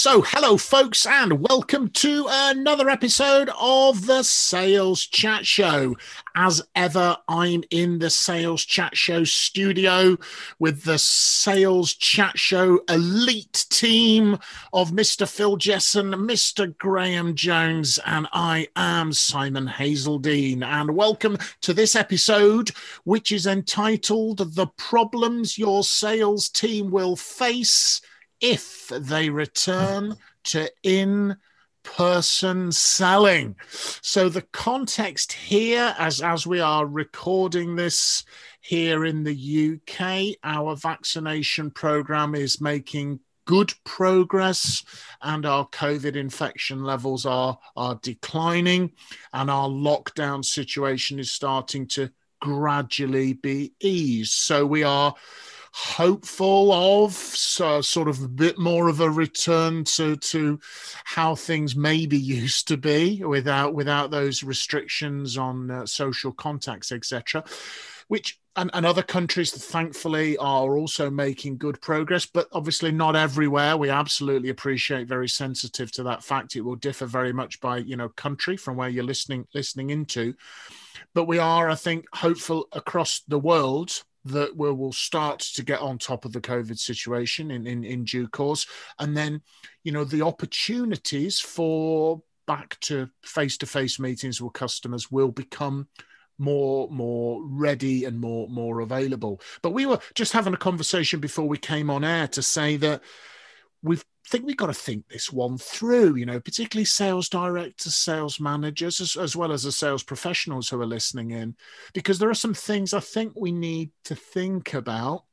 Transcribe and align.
So, 0.00 0.22
hello, 0.22 0.56
folks, 0.56 1.06
and 1.06 1.40
welcome 1.40 1.88
to 1.88 2.26
another 2.30 2.88
episode 2.88 3.50
of 3.58 4.06
the 4.06 4.22
Sales 4.22 5.04
Chat 5.04 5.44
Show. 5.44 5.96
As 6.36 6.62
ever, 6.76 7.16
I'm 7.26 7.64
in 7.70 7.98
the 7.98 8.08
Sales 8.08 8.64
Chat 8.64 8.96
Show 8.96 9.24
studio 9.24 10.16
with 10.60 10.84
the 10.84 11.00
Sales 11.00 11.94
Chat 11.94 12.38
Show 12.38 12.78
elite 12.88 13.66
team 13.70 14.38
of 14.72 14.92
Mr. 14.92 15.28
Phil 15.28 15.56
Jesson, 15.56 16.14
Mr. 16.14 16.78
Graham 16.78 17.34
Jones, 17.34 17.98
and 18.06 18.28
I 18.32 18.68
am 18.76 19.12
Simon 19.12 19.66
Hazeldine. 19.66 20.62
And 20.62 20.94
welcome 20.94 21.38
to 21.62 21.74
this 21.74 21.96
episode, 21.96 22.70
which 23.02 23.32
is 23.32 23.48
entitled 23.48 24.54
The 24.54 24.68
Problems 24.76 25.58
Your 25.58 25.82
Sales 25.82 26.48
Team 26.48 26.92
Will 26.92 27.16
Face 27.16 28.00
if 28.40 28.88
they 28.88 29.30
return 29.30 30.16
to 30.44 30.70
in 30.82 31.36
person 31.82 32.70
selling. 32.70 33.56
So 34.02 34.28
the 34.28 34.42
context 34.52 35.32
here, 35.32 35.94
as 35.98 36.20
as 36.20 36.46
we 36.46 36.60
are 36.60 36.86
recording 36.86 37.76
this 37.76 38.24
here 38.60 39.04
in 39.04 39.24
the 39.24 39.80
UK, 39.80 40.36
our 40.44 40.76
vaccination 40.76 41.70
program 41.70 42.34
is 42.34 42.60
making 42.60 43.20
good 43.46 43.72
progress 43.84 44.84
and 45.22 45.46
our 45.46 45.66
COVID 45.68 46.16
infection 46.16 46.84
levels 46.84 47.24
are, 47.24 47.58
are 47.76 47.98
declining 48.02 48.92
and 49.32 49.50
our 49.50 49.70
lockdown 49.70 50.44
situation 50.44 51.18
is 51.18 51.30
starting 51.30 51.86
to 51.86 52.10
gradually 52.40 53.32
be 53.32 53.72
eased. 53.80 54.34
So 54.34 54.66
we 54.66 54.82
are 54.82 55.14
hopeful 55.72 56.72
of 56.72 57.12
so, 57.12 57.80
sort 57.80 58.08
of 58.08 58.22
a 58.22 58.28
bit 58.28 58.58
more 58.58 58.88
of 58.88 59.00
a 59.00 59.10
return 59.10 59.84
to 59.84 60.16
to 60.16 60.58
how 61.04 61.34
things 61.34 61.76
maybe 61.76 62.18
used 62.18 62.68
to 62.68 62.76
be 62.76 63.22
without 63.24 63.74
without 63.74 64.10
those 64.10 64.42
restrictions 64.42 65.36
on 65.36 65.70
uh, 65.70 65.86
social 65.86 66.32
contacts 66.32 66.92
etc 66.92 67.44
which 68.08 68.38
and, 68.56 68.70
and 68.74 68.84
other 68.84 69.02
countries 69.02 69.52
thankfully 69.52 70.36
are 70.38 70.76
also 70.76 71.10
making 71.10 71.58
good 71.58 71.80
progress 71.80 72.26
but 72.26 72.48
obviously 72.52 72.90
not 72.90 73.14
everywhere. 73.14 73.76
We 73.76 73.90
absolutely 73.90 74.48
appreciate 74.48 75.06
very 75.06 75.28
sensitive 75.28 75.92
to 75.92 76.02
that 76.04 76.24
fact. 76.24 76.56
It 76.56 76.62
will 76.62 76.74
differ 76.74 77.06
very 77.06 77.32
much 77.32 77.60
by 77.60 77.78
you 77.78 77.96
know 77.96 78.08
country 78.08 78.56
from 78.56 78.76
where 78.76 78.88
you're 78.88 79.04
listening 79.04 79.46
listening 79.54 79.90
into. 79.90 80.34
But 81.14 81.26
we 81.26 81.38
are 81.38 81.70
i 81.70 81.74
think 81.74 82.06
hopeful 82.12 82.66
across 82.72 83.22
the 83.28 83.38
world 83.38 84.02
that 84.28 84.56
we 84.56 84.72
will 84.72 84.92
start 84.92 85.40
to 85.40 85.64
get 85.64 85.80
on 85.80 85.98
top 85.98 86.24
of 86.24 86.32
the 86.32 86.40
COVID 86.40 86.78
situation 86.78 87.50
in, 87.50 87.66
in, 87.66 87.84
in 87.84 88.04
due 88.04 88.28
course. 88.28 88.66
And 88.98 89.16
then, 89.16 89.42
you 89.84 89.92
know, 89.92 90.04
the 90.04 90.22
opportunities 90.22 91.40
for 91.40 92.22
back 92.46 92.78
to 92.80 93.10
face 93.22 93.58
to 93.58 93.66
face 93.66 93.98
meetings 94.00 94.40
with 94.40 94.54
customers 94.54 95.10
will 95.10 95.30
become 95.30 95.86
more 96.38 96.88
more 96.88 97.44
ready 97.44 98.04
and 98.04 98.18
more 98.18 98.48
more 98.48 98.78
available 98.78 99.40
but 99.60 99.70
we 99.70 99.86
were 99.86 99.98
just 100.14 100.32
having 100.32 100.54
a 100.54 100.56
conversation 100.56 101.18
before 101.18 101.48
we 101.48 101.58
came 101.58 101.90
on 101.90 102.04
air 102.04 102.28
to 102.28 102.40
say 102.40 102.76
that 102.76 103.02
we've 103.82 104.04
think 104.28 104.44
we've 104.44 104.56
got 104.56 104.66
to 104.66 104.74
think 104.74 105.08
this 105.08 105.32
one 105.32 105.58
through, 105.58 106.16
you 106.16 106.26
know, 106.26 106.40
particularly 106.40 106.84
sales 106.84 107.28
directors, 107.28 107.94
sales 107.94 108.38
managers, 108.38 109.00
as, 109.00 109.16
as, 109.16 109.34
well 109.34 109.52
as 109.52 109.62
the 109.62 109.72
sales 109.72 110.02
professionals 110.02 110.68
who 110.68 110.80
are 110.80 110.86
listening 110.86 111.30
in, 111.30 111.56
because 111.94 112.18
there 112.18 112.30
are 112.30 112.34
some 112.34 112.54
things 112.54 112.92
I 112.92 113.00
think 113.00 113.32
we 113.34 113.52
need 113.52 113.90
to 114.04 114.14
think 114.14 114.74
about 114.74 115.24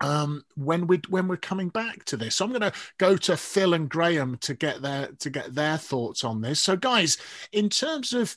um, 0.00 0.44
when 0.56 0.86
we 0.86 1.00
when 1.08 1.28
we're 1.28 1.36
coming 1.36 1.68
back 1.68 2.04
to 2.06 2.16
this. 2.16 2.36
So 2.36 2.44
I'm 2.44 2.52
going 2.52 2.62
to 2.62 2.72
go 2.98 3.16
to 3.18 3.36
Phil 3.36 3.74
and 3.74 3.88
Graham 3.88 4.38
to 4.38 4.54
get 4.54 4.80
their 4.80 5.08
to 5.18 5.30
get 5.30 5.54
their 5.54 5.76
thoughts 5.76 6.24
on 6.24 6.40
this. 6.40 6.60
So 6.60 6.76
guys, 6.76 7.18
in 7.52 7.68
terms 7.68 8.12
of 8.12 8.36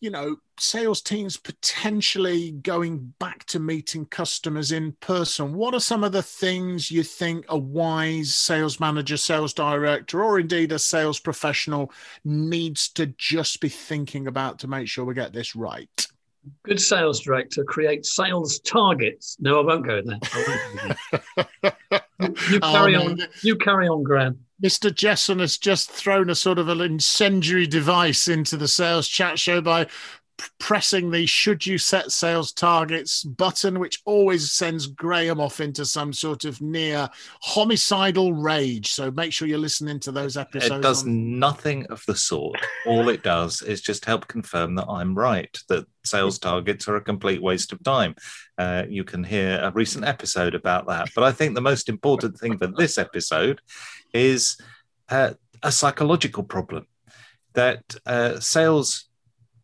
you 0.00 0.10
know, 0.10 0.36
sales 0.58 1.02
teams 1.02 1.36
potentially 1.36 2.52
going 2.52 3.12
back 3.18 3.44
to 3.44 3.60
meeting 3.60 4.06
customers 4.06 4.72
in 4.72 4.92
person, 5.00 5.52
what 5.52 5.74
are 5.74 5.80
some 5.80 6.02
of 6.02 6.12
the 6.12 6.22
things 6.22 6.90
you 6.90 7.02
think 7.02 7.44
a 7.48 7.58
wise 7.58 8.34
sales 8.34 8.80
manager, 8.80 9.18
sales 9.18 9.52
director, 9.52 10.24
or 10.24 10.40
indeed 10.40 10.72
a 10.72 10.78
sales 10.78 11.20
professional 11.20 11.92
needs 12.24 12.88
to 12.88 13.06
just 13.18 13.60
be 13.60 13.68
thinking 13.68 14.26
about 14.26 14.58
to 14.58 14.68
make 14.68 14.88
sure 14.88 15.04
we 15.04 15.14
get 15.14 15.34
this 15.34 15.54
right? 15.54 16.06
Good 16.64 16.80
sales 16.80 17.20
director 17.20 17.62
creates 17.64 18.16
sales 18.16 18.60
targets. 18.60 19.36
No, 19.38 19.60
I 19.60 19.64
won't 19.64 19.86
go 19.86 19.98
in 19.98 20.06
there. 21.62 21.72
you, 22.50 22.58
oh, 22.62 22.72
carry 22.72 22.96
oh, 22.96 23.06
on. 23.06 23.18
You 23.42 23.56
carry 23.56 23.88
on, 23.88 24.02
Graham. 24.02 24.38
Mr. 24.62 24.94
Jesson 24.94 25.38
has 25.38 25.56
just 25.56 25.90
thrown 25.90 26.28
a 26.28 26.34
sort 26.34 26.58
of 26.58 26.68
an 26.68 26.80
incendiary 26.80 27.66
device 27.66 28.28
into 28.28 28.56
the 28.56 28.68
sales 28.68 29.08
chat 29.08 29.38
show 29.38 29.60
by 29.60 29.86
pressing 30.58 31.10
the 31.10 31.26
should 31.26 31.66
you 31.66 31.78
set 31.78 32.12
sales 32.12 32.52
targets 32.52 33.24
button, 33.24 33.78
which 33.78 34.00
always 34.04 34.52
sends 34.52 34.86
Graham 34.86 35.40
off 35.40 35.60
into 35.60 35.84
some 35.84 36.12
sort 36.12 36.44
of 36.44 36.60
near 36.60 37.08
homicidal 37.42 38.32
rage. 38.32 38.92
So 38.92 39.10
make 39.10 39.32
sure 39.32 39.48
you're 39.48 39.58
listening 39.58 40.00
to 40.00 40.12
those 40.12 40.36
episodes. 40.36 40.72
It 40.72 40.82
does 40.82 41.04
on... 41.04 41.38
nothing 41.38 41.86
of 41.86 42.04
the 42.06 42.14
sort. 42.14 42.60
All 42.86 43.08
it 43.08 43.22
does 43.22 43.62
is 43.62 43.80
just 43.80 44.04
help 44.04 44.28
confirm 44.28 44.74
that 44.76 44.86
I'm 44.88 45.14
right, 45.14 45.56
that 45.68 45.86
sales 46.04 46.38
targets 46.40 46.88
are 46.88 46.96
a 46.96 47.00
complete 47.00 47.42
waste 47.42 47.72
of 47.72 47.82
time. 47.82 48.14
Uh, 48.58 48.84
you 48.88 49.04
can 49.04 49.24
hear 49.24 49.60
a 49.62 49.70
recent 49.72 50.04
episode 50.04 50.54
about 50.54 50.86
that. 50.88 51.10
But 51.14 51.24
I 51.24 51.32
think 51.32 51.54
the 51.54 51.60
most 51.60 51.88
important 51.88 52.38
thing 52.38 52.58
for 52.58 52.66
this 52.66 52.98
episode 52.98 53.60
is 54.12 54.56
uh, 55.08 55.32
a 55.62 55.72
psychological 55.72 56.42
problem 56.42 56.86
that 57.54 57.82
uh, 58.06 58.38
sales 58.40 59.09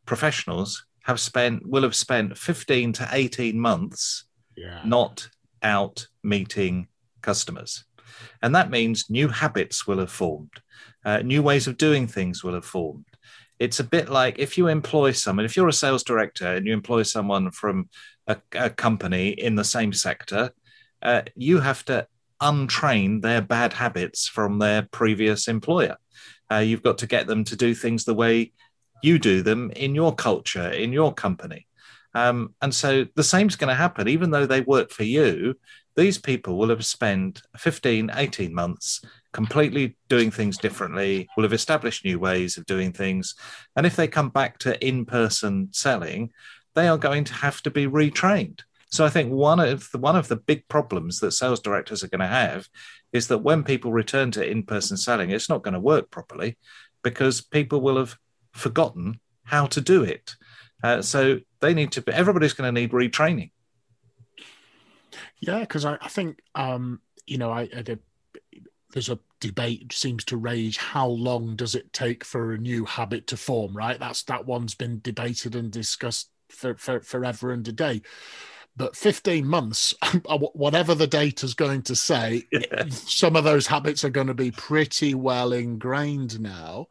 professionals 0.07 0.87
have 1.05 1.21
spent 1.21 1.67
will 1.67 1.83
have 1.83 1.95
spent 1.95 2.37
15 2.37 2.93
to 2.95 3.09
18 3.13 3.59
months 3.59 4.25
yeah. 4.57 4.81
not 4.85 5.29
out 5.63 6.07
meeting 6.23 6.89
customers. 7.23 7.85
And 8.43 8.55
that 8.55 8.71
means 8.71 9.11
new 9.11 9.29
habits 9.29 9.87
will 9.87 9.99
have 9.99 10.11
formed 10.11 10.53
uh, 11.07 11.19
new 11.19 11.41
ways 11.41 11.69
of 11.69 11.79
doing 11.79 12.07
things 12.07 12.43
will 12.43 12.55
have 12.55 12.65
formed. 12.65 13.07
It's 13.59 13.81
a 13.81 13.85
bit 13.85 14.11
like 14.11 14.39
if 14.39 14.59
you 14.59 14.67
employ 14.67 15.13
someone 15.13 15.47
if 15.47 15.57
you're 15.57 15.69
a 15.69 15.73
sales 15.73 16.03
director 16.03 16.47
and 16.57 16.67
you 16.67 16.73
employ 16.73 17.05
someone 17.05 17.51
from 17.53 17.89
a, 18.27 18.37
a 18.53 18.69
company 18.69 19.29
in 19.29 19.55
the 19.55 19.65
same 19.65 19.93
sector 19.93 20.51
uh, 21.01 21.23
you 21.37 21.61
have 21.61 21.85
to 21.85 22.07
untrain 22.43 23.23
their 23.23 23.41
bad 23.41 23.73
habits 23.73 24.27
from 24.27 24.59
their 24.59 24.83
previous 24.91 25.49
employer. 25.49 25.97
Uh, 26.53 26.57
you've 26.57 26.83
got 26.83 26.99
to 26.99 27.07
get 27.07 27.27
them 27.27 27.45
to 27.45 27.57
do 27.57 27.75
things 27.75 28.05
the 28.05 28.15
way 28.15 28.53
you 29.03 29.19
do 29.19 29.43
them 29.43 29.71
in 29.73 29.95
your 29.95 30.15
culture, 30.15 30.71
in 30.71 30.93
your 30.93 31.13
company. 31.13 31.67
Um, 32.15 32.55
and 32.63 32.75
so 32.75 33.07
the 33.15 33.25
same 33.25 33.49
is 33.49 33.57
going 33.57 33.69
to 33.69 33.75
happen, 33.75 34.09
even 34.09 34.31
though 34.31 34.47
they 34.47 34.63
work 34.63 34.91
for 34.91 35.05
you. 35.05 35.55
These 35.97 36.19
people 36.19 36.57
will 36.57 36.71
have 36.71 36.85
spent 36.85 37.43
15, 37.57 38.11
18 38.15 38.55
months 38.55 39.03
completely 39.33 39.97
doing 40.09 40.31
things 40.31 40.57
differently, 40.57 41.29
will 41.37 41.45
have 41.45 41.53
established 41.53 42.05
new 42.05 42.19
ways 42.19 42.57
of 42.57 42.67
doing 42.67 42.93
things. 42.93 43.35
And 43.77 43.87
if 43.87 43.97
they 43.97 44.09
come 44.09 44.31
back 44.31 44.59
to 44.61 44.83
in 44.87 45.05
person 45.05 45.69
selling, 45.73 46.31
they 46.75 46.89
are 46.89 46.99
going 46.99 47.25
to 47.25 47.35
have 47.35 47.63
to 47.63 47.71
be 47.71 47.87
retrained. 47.87 48.61
So 48.91 49.05
I 49.05 49.11
think 49.11 49.31
one 49.31 49.61
of 49.61 49.91
the 49.93 49.99
one 49.99 50.17
of 50.17 50.29
the 50.29 50.37
big 50.37 50.67
problems 50.69 51.21
that 51.21 51.33
sales 51.33 51.61
directors 51.61 52.03
are 52.03 52.09
going 52.09 52.21
to 52.21 52.27
have 52.27 52.67
is 53.13 53.29
that 53.29 53.39
when 53.39 53.65
people 53.65 53.93
return 53.93 54.31
to 54.33 54.49
in-person 54.49 54.97
selling, 54.97 55.31
it's 55.31 55.49
not 55.49 55.63
going 55.63 55.75
to 55.75 55.81
work 55.81 56.11
properly 56.11 56.57
because 57.03 57.41
people 57.41 57.81
will 57.81 57.99
have 57.99 58.17
forgotten 58.57 59.21
how 59.45 59.67
to 59.67 59.81
do 59.81 60.03
it. 60.03 60.35
Uh, 60.83 61.03
so 61.03 61.41
they 61.61 61.75
need 61.75 61.93
to. 61.93 62.05
Everybody's 62.13 62.53
going 62.53 62.73
to 62.73 62.81
need 62.81 62.93
retraining. 62.93 63.51
Yeah, 65.41 65.61
because 65.61 65.85
I, 65.85 65.99
I, 66.01 66.09
think 66.09 66.41
um, 66.55 67.01
you 67.27 67.39
know, 67.39 67.51
I, 67.51 67.69
I 67.75 67.83
did, 67.83 68.01
there's 68.93 69.09
a 69.09 69.19
debate 69.41 69.93
seems 69.93 70.25
to 70.27 70.37
rage. 70.37 70.77
How 70.77 71.07
long 71.07 71.57
does 71.57 71.75
it 71.75 71.93
take 71.93 72.25
for 72.25 72.53
a 72.53 72.59
new 72.59 72.85
habit 72.85 73.27
to 73.29 73.37
form? 73.37 73.77
Right, 73.77 73.99
that's 73.99 74.23
that 74.25 74.47
one's 74.47 74.75
been 74.75 75.01
debated 75.03 75.55
and 75.55 75.71
discussed 75.71 76.31
for, 76.49 76.75
for 76.77 77.01
forever 77.01 77.53
and 77.53 77.67
a 77.69 77.73
day. 77.73 78.03
But 78.77 78.95
15 78.95 79.47
months, 79.47 79.95
whatever 80.27 80.95
the 80.95 81.07
data's 81.07 81.55
going 81.55 81.83
to 81.83 81.97
say, 81.97 82.45
yeah. 82.53 82.85
some 82.91 83.35
of 83.35 83.45
those 83.45 83.67
habits 83.67 84.05
are 84.05 84.11
going 84.11 84.27
to 84.27 84.35
be 84.35 84.51
pretty 84.51 85.15
well 85.15 85.53
ingrained 85.53 86.39
now. 86.41 86.89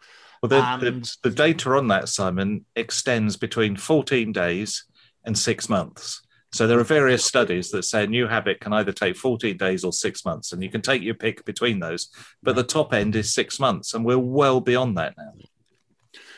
Well, 0.48 0.62
the, 0.62 0.68
and... 0.68 0.82
the, 0.82 0.88
um, 0.88 1.04
the 1.24 1.30
data 1.30 1.72
on 1.72 1.88
that, 1.90 2.10
Simon, 2.10 2.66
extends 2.76 3.38
between 3.38 3.76
14 3.76 4.32
days 4.32 4.86
and 5.24 5.38
six 5.38 5.70
months. 5.70 6.22
So 6.52 6.68
there 6.68 6.80
are 6.80 6.86
various 6.86 7.26
studies 7.26 7.70
that 7.72 7.84
say 7.84 8.06
a 8.06 8.08
new 8.08 8.28
habit 8.28 8.62
can 8.62 8.72
either 8.72 8.94
take 8.94 9.18
14 9.18 9.58
days 9.58 9.84
or 9.84 9.92
six 9.92 10.24
months, 10.24 10.54
and 10.54 10.64
you 10.64 10.70
can 10.70 10.82
take 10.82 11.02
your 11.02 11.16
pick 11.16 11.44
between 11.44 11.80
those. 11.80 12.10
But 12.42 12.56
the 12.56 12.64
top 12.64 12.94
end 12.94 13.16
is 13.16 13.34
six 13.34 13.60
months, 13.60 13.94
and 13.94 14.06
we're 14.06 14.18
well 14.18 14.62
beyond 14.62 14.98
that 14.98 15.16
now. 15.18 15.34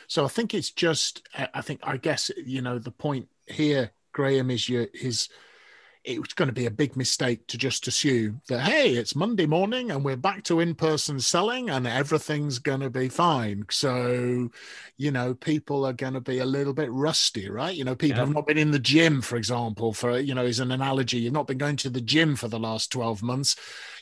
So 0.08 0.24
I 0.24 0.28
think 0.28 0.54
it's 0.54 0.72
just, 0.72 1.22
I 1.54 1.60
think, 1.60 1.80
I 1.84 1.98
guess, 1.98 2.30
you 2.44 2.62
know, 2.62 2.78
the 2.78 2.90
point 2.90 3.28
here, 3.46 3.92
Graham, 4.12 4.50
is 4.50 4.68
your 4.68 4.88
is 6.08 6.18
it's 6.18 6.34
going 6.34 6.48
to 6.48 6.54
be 6.54 6.66
a 6.66 6.70
big 6.70 6.96
mistake 6.96 7.46
to 7.46 7.58
just 7.58 7.86
assume 7.86 8.40
that 8.48 8.60
hey 8.60 8.92
it's 8.92 9.14
monday 9.14 9.46
morning 9.46 9.90
and 9.90 10.04
we're 10.04 10.16
back 10.16 10.42
to 10.42 10.60
in-person 10.60 11.20
selling 11.20 11.70
and 11.70 11.86
everything's 11.86 12.58
going 12.58 12.80
to 12.80 12.90
be 12.90 13.08
fine. 13.08 13.64
So 13.70 14.50
you 14.96 15.10
know 15.10 15.34
people 15.34 15.84
are 15.84 15.92
going 15.92 16.14
to 16.14 16.20
be 16.20 16.38
a 16.38 16.46
little 16.46 16.72
bit 16.72 16.90
rusty 16.90 17.48
right? 17.48 17.74
You 17.74 17.84
know 17.84 17.94
people 17.94 18.18
yeah. 18.18 18.24
have 18.24 18.34
not 18.34 18.46
been 18.46 18.58
in 18.58 18.70
the 18.70 18.78
gym 18.78 19.20
for 19.20 19.36
example 19.36 19.92
for 19.92 20.18
you 20.18 20.34
know 20.34 20.44
is 20.44 20.60
an 20.60 20.72
analogy. 20.72 21.18
You've 21.18 21.32
not 21.32 21.46
been 21.46 21.58
going 21.58 21.76
to 21.76 21.90
the 21.90 22.00
gym 22.00 22.36
for 22.36 22.48
the 22.48 22.58
last 22.58 22.90
12 22.92 23.22
months. 23.22 23.56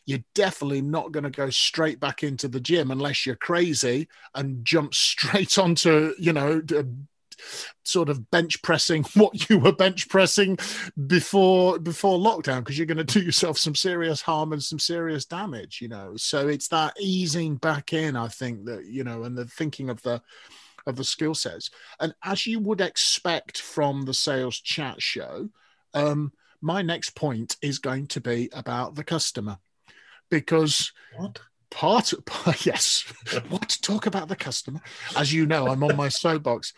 You're 0.05 0.25
definitely 0.35 0.83
not 0.83 1.11
going 1.11 1.25
to 1.25 1.31
go 1.31 1.51
straight 1.51 1.99
back 1.99 2.23
into 2.23 2.49
the 2.49 2.61
gym 2.61 2.91
unless 2.91 3.27
you're 3.27 3.37
crazy 3.37 4.09
and 4.35 4.65
jump 4.65 4.95
straight 5.07 5.59
onto 5.59 6.15
you 6.19 6.33
know 6.33 6.63
sort 7.85 8.09
of 8.09 8.31
bench 8.31 8.63
pressing 8.63 9.05
what 9.15 9.49
you 9.49 9.59
were 9.59 9.73
bench 9.73 10.09
pressing 10.09 10.59
before 11.07 11.79
before 11.79 12.19
lockdown 12.19 12.59
because 12.59 12.79
you're 12.79 12.87
going 12.87 12.97
to 12.97 13.05
do 13.05 13.21
yourself 13.21 13.59
some 13.59 13.75
serious 13.75 14.21
harm 14.21 14.53
and 14.53 14.63
some 14.63 14.79
serious 14.79 15.25
damage 15.25 15.81
you 15.81 15.89
know? 15.89 16.15
So 16.17 16.49
it's 16.49 16.69
that 16.69 16.95
easing 17.01 17.57
back 17.57 17.93
in 17.93 18.17
i 18.17 18.29
think 18.29 18.65
that 18.67 18.87
you 18.87 19.05
know 19.05 19.25
and 19.25 19.37
the 19.37 19.47
thinking 19.47 19.91
of 19.91 20.03
the 20.03 20.23
of 20.87 20.97
the 20.97 21.05
skill 21.05 21.35
sets. 21.35 21.71
And 22.01 22.15
as 22.25 22.47
you 22.47 22.61
would 22.61 22.81
expect 22.81 23.61
from 23.61 24.05
the 24.05 24.15
sales 24.15 24.59
chat 24.61 25.03
show 25.03 25.49
um 25.95 26.33
my 26.63 26.83
next 26.83 27.11
point 27.11 27.57
is 27.61 27.79
going 27.79 28.07
to 28.09 28.21
be 28.21 28.49
about 28.53 28.95
the 28.95 29.05
customer. 29.05 29.59
Because 30.31 30.93
what? 31.17 31.41
part 31.71 32.13
yes 32.65 33.05
what 33.49 33.77
talk 33.83 34.07
about 34.07 34.29
the 34.29 34.37
customer? 34.37 34.81
As 35.17 35.33
you 35.33 35.47
know 35.47 35.69
i'm 35.69 35.83
on 35.83 35.97
my 35.97 36.09
soapbox 36.09 36.73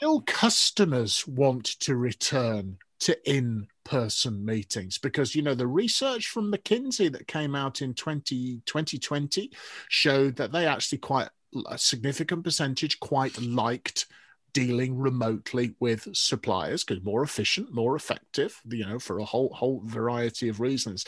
Will 0.00 0.20
customers 0.22 1.26
want 1.26 1.64
to 1.80 1.96
return 1.96 2.78
to 3.00 3.30
in 3.30 3.66
person 3.84 4.44
meetings? 4.44 4.98
Because, 4.98 5.34
you 5.34 5.42
know, 5.42 5.54
the 5.54 5.66
research 5.66 6.28
from 6.28 6.52
McKinsey 6.52 7.10
that 7.12 7.26
came 7.26 7.54
out 7.54 7.82
in 7.82 7.94
20, 7.94 8.62
2020 8.66 9.50
showed 9.88 10.36
that 10.36 10.52
they 10.52 10.66
actually 10.66 10.98
quite 10.98 11.28
a 11.68 11.78
significant 11.78 12.44
percentage 12.44 13.00
quite 13.00 13.40
liked 13.40 14.06
dealing 14.52 14.98
remotely 14.98 15.74
with 15.80 16.08
suppliers 16.12 16.84
because 16.84 17.04
more 17.04 17.22
efficient, 17.22 17.72
more 17.72 17.96
effective, 17.96 18.60
you 18.68 18.84
know, 18.84 18.98
for 18.98 19.18
a 19.18 19.24
whole 19.24 19.52
whole 19.54 19.80
variety 19.84 20.48
of 20.48 20.60
reasons. 20.60 21.04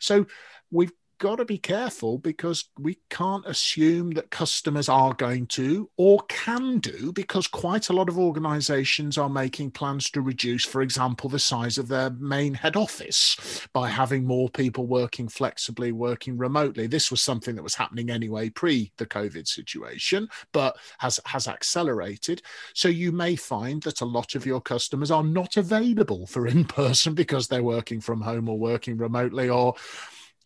So 0.00 0.26
we've 0.70 0.92
got 1.18 1.36
to 1.36 1.44
be 1.44 1.58
careful 1.58 2.18
because 2.18 2.64
we 2.78 2.98
can't 3.10 3.46
assume 3.46 4.10
that 4.12 4.30
customers 4.30 4.88
are 4.88 5.14
going 5.14 5.46
to 5.46 5.88
or 5.96 6.20
can 6.28 6.78
do 6.78 7.12
because 7.12 7.46
quite 7.46 7.88
a 7.88 7.92
lot 7.92 8.08
of 8.08 8.18
organizations 8.18 9.16
are 9.16 9.28
making 9.28 9.70
plans 9.70 10.10
to 10.10 10.20
reduce 10.20 10.64
for 10.64 10.82
example 10.82 11.30
the 11.30 11.38
size 11.38 11.78
of 11.78 11.88
their 11.88 12.10
main 12.10 12.54
head 12.54 12.76
office 12.76 13.66
by 13.72 13.88
having 13.88 14.24
more 14.24 14.48
people 14.48 14.86
working 14.86 15.28
flexibly 15.28 15.92
working 15.92 16.36
remotely. 16.36 16.86
This 16.86 17.10
was 17.10 17.20
something 17.20 17.54
that 17.54 17.62
was 17.62 17.74
happening 17.74 18.10
anyway 18.10 18.50
pre 18.50 18.92
the 18.96 19.06
covid 19.06 19.46
situation 19.46 20.28
but 20.52 20.76
has 20.98 21.20
has 21.24 21.48
accelerated. 21.48 22.42
So 22.74 22.88
you 22.88 23.12
may 23.12 23.36
find 23.36 23.82
that 23.82 24.00
a 24.00 24.06
lot 24.06 24.34
of 24.34 24.46
your 24.46 24.60
customers 24.60 25.10
are 25.10 25.24
not 25.24 25.56
available 25.56 26.26
for 26.26 26.46
in 26.46 26.64
person 26.64 27.14
because 27.22 27.48
they're 27.48 27.62
working 27.62 28.00
from 28.00 28.20
home 28.20 28.48
or 28.48 28.58
working 28.58 28.96
remotely 28.96 29.48
or 29.48 29.74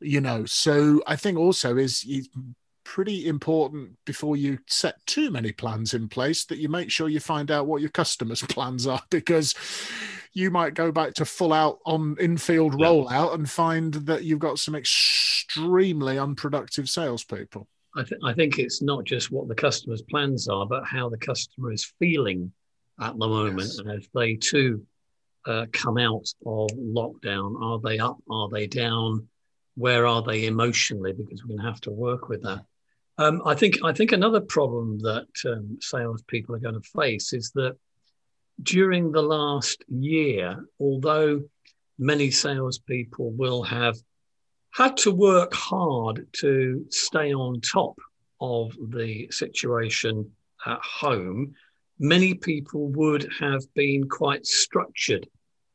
you 0.00 0.20
know 0.20 0.44
so 0.44 1.02
i 1.06 1.16
think 1.16 1.38
also 1.38 1.76
is 1.76 2.04
it's 2.06 2.28
pretty 2.84 3.28
important 3.28 3.90
before 4.04 4.36
you 4.36 4.58
set 4.66 4.96
too 5.06 5.30
many 5.30 5.52
plans 5.52 5.94
in 5.94 6.08
place 6.08 6.44
that 6.46 6.58
you 6.58 6.68
make 6.68 6.90
sure 6.90 7.08
you 7.08 7.20
find 7.20 7.50
out 7.50 7.66
what 7.66 7.80
your 7.80 7.90
customers 7.90 8.42
plans 8.48 8.86
are 8.86 9.00
because 9.10 9.54
you 10.32 10.50
might 10.50 10.74
go 10.74 10.90
back 10.90 11.14
to 11.14 11.24
full 11.24 11.52
out 11.52 11.78
on 11.86 12.16
infield 12.18 12.74
yeah. 12.78 12.86
rollout 12.86 13.34
and 13.34 13.48
find 13.48 13.94
that 13.94 14.24
you've 14.24 14.38
got 14.38 14.58
some 14.58 14.74
extremely 14.74 16.18
unproductive 16.18 16.88
salespeople 16.88 17.68
I, 17.96 18.02
th- 18.02 18.20
I 18.24 18.32
think 18.32 18.58
it's 18.58 18.82
not 18.82 19.04
just 19.04 19.30
what 19.30 19.48
the 19.48 19.54
customer's 19.54 20.02
plans 20.02 20.48
are 20.48 20.66
but 20.66 20.84
how 20.84 21.08
the 21.08 21.18
customer 21.18 21.72
is 21.72 21.92
feeling 21.98 22.52
at 23.00 23.16
the 23.18 23.28
moment 23.28 23.68
yes. 23.68 23.78
and 23.78 23.90
if 23.90 24.10
they 24.12 24.34
too 24.34 24.84
uh, 25.46 25.66
come 25.72 25.96
out 25.96 26.26
of 26.44 26.68
lockdown 26.76 27.60
are 27.62 27.78
they 27.80 27.98
up 27.98 28.18
are 28.28 28.48
they 28.48 28.66
down 28.66 29.28
where 29.80 30.06
are 30.06 30.22
they 30.22 30.44
emotionally 30.44 31.12
because 31.12 31.42
we're 31.42 31.56
going 31.56 31.60
to 31.60 31.70
have 31.70 31.80
to 31.80 31.90
work 31.90 32.28
with 32.28 32.42
that. 32.42 32.60
Um, 33.16 33.42
I 33.46 33.54
think 33.54 33.78
I 33.82 33.92
think 33.92 34.12
another 34.12 34.40
problem 34.40 34.98
that 35.00 35.28
um, 35.46 35.78
salespeople 35.80 36.54
are 36.54 36.58
going 36.66 36.80
to 36.80 36.90
face 37.00 37.32
is 37.32 37.50
that 37.54 37.76
during 38.62 39.10
the 39.10 39.22
last 39.22 39.82
year, 39.88 40.64
although 40.78 41.42
many 41.98 42.30
salespeople 42.30 43.30
will 43.32 43.62
have 43.62 43.96
had 44.70 44.96
to 44.98 45.12
work 45.12 45.52
hard 45.54 46.26
to 46.32 46.86
stay 46.90 47.32
on 47.32 47.60
top 47.60 47.98
of 48.40 48.76
the 48.90 49.28
situation 49.30 50.30
at 50.66 50.80
home, 50.80 51.54
many 51.98 52.34
people 52.34 52.88
would 52.88 53.26
have 53.38 53.62
been 53.74 54.08
quite 54.08 54.46
structured 54.46 55.26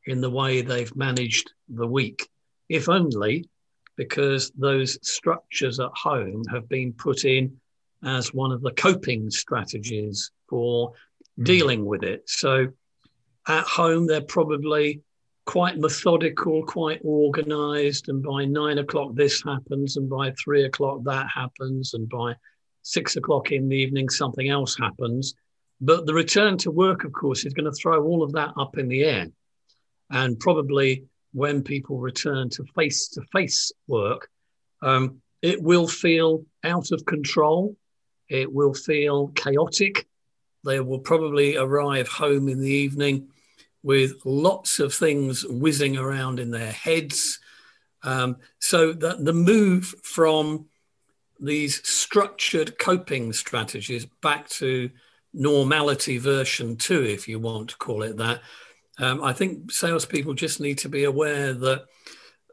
in 0.06 0.22
the 0.22 0.30
way 0.30 0.62
they've 0.62 0.96
managed 0.96 1.52
the 1.69 1.88
week, 1.88 2.28
if 2.69 2.88
only 2.88 3.50
because 3.95 4.51
those 4.57 4.97
structures 5.07 5.80
at 5.80 5.92
home 5.94 6.44
have 6.51 6.68
been 6.68 6.94
put 6.94 7.25
in 7.25 7.57
as 8.03 8.33
one 8.33 8.51
of 8.51 8.62
the 8.62 8.71
coping 8.71 9.30
strategies 9.30 10.31
for 10.50 10.92
mm. 11.39 11.44
dealing 11.44 11.86
with 11.86 12.03
it. 12.03 12.30
So 12.30 12.68
at 13.47 13.63
home, 13.65 14.07
they're 14.07 14.21
probably 14.21 15.01
quite 15.45 15.77
methodical, 15.77 16.63
quite 16.63 17.00
organized. 17.03 18.09
And 18.09 18.21
by 18.21 18.45
nine 18.45 18.80
o'clock, 18.80 19.12
this 19.13 19.44
happens. 19.44 19.97
And 19.97 20.09
by 20.09 20.31
three 20.31 20.66
o'clock, 20.66 21.04
that 21.06 21.28
happens. 21.33 21.94
And 21.94 22.09
by 22.09 22.35
six 22.81 23.16
o'clock 23.16 23.52
in 23.52 23.69
the 23.69 23.75
evening, 23.75 24.09
something 24.09 24.49
else 24.49 24.78
happens. 24.78 25.35
But 25.81 26.06
the 26.06 26.14
return 26.14 26.57
to 26.59 26.71
work, 26.71 27.04
of 27.04 27.11
course, 27.11 27.45
is 27.45 27.54
going 27.54 27.66
to 27.66 27.71
throw 27.71 28.04
all 28.04 28.23
of 28.23 28.33
that 28.33 28.54
up 28.57 28.78
in 28.78 28.87
the 28.87 29.04
air. 29.04 29.28
And 30.09 30.40
probably 30.40 31.06
when 31.35 31.61
people 31.61 31.99
return 31.99 32.49
to 32.49 32.63
face 32.75 33.09
to 33.09 33.21
face 33.33 33.73
work, 33.87 34.30
um, 34.81 35.21
it 35.42 35.61
will 35.61 35.85
feel 35.85 36.45
out 36.63 36.92
of 36.92 37.06
control. 37.06 37.75
It 38.30 38.51
will 38.51 38.73
feel 38.73 39.27
chaotic. 39.35 40.07
They 40.63 40.80
will 40.80 40.99
probably 40.99 41.57
arrive 41.57 42.07
home 42.07 42.47
in 42.47 42.61
the 42.61 42.71
evening 42.71 43.27
with 43.83 44.13
lots 44.23 44.80
of 44.80 44.94
things 44.94 45.45
whizzing 45.45 45.97
around 45.97 46.39
in 46.39 46.51
their 46.51 46.71
heads. 46.71 47.39
Um, 48.01 48.37
so 48.59 48.94
that 48.94 49.25
the 49.25 49.33
move 49.33 49.94
from 50.04 50.68
these 51.37 51.85
structured 51.85 52.80
coping 52.80 53.33
strategies 53.33 54.06
back 54.21 54.47
to 54.61 54.89
normality 55.33 56.18
version 56.18 56.77
two, 56.77 57.04
if 57.04 57.27
you 57.27 57.39
want 57.39 57.71
to 57.71 57.77
call 57.77 58.04
it 58.04 58.15
that, 58.18 58.39
um, 58.99 59.23
I 59.23 59.33
think 59.33 59.71
salespeople 59.71 60.33
just 60.33 60.59
need 60.59 60.78
to 60.80 60.90
be 60.90 61.04
aware 61.04 61.54
that 61.54 61.85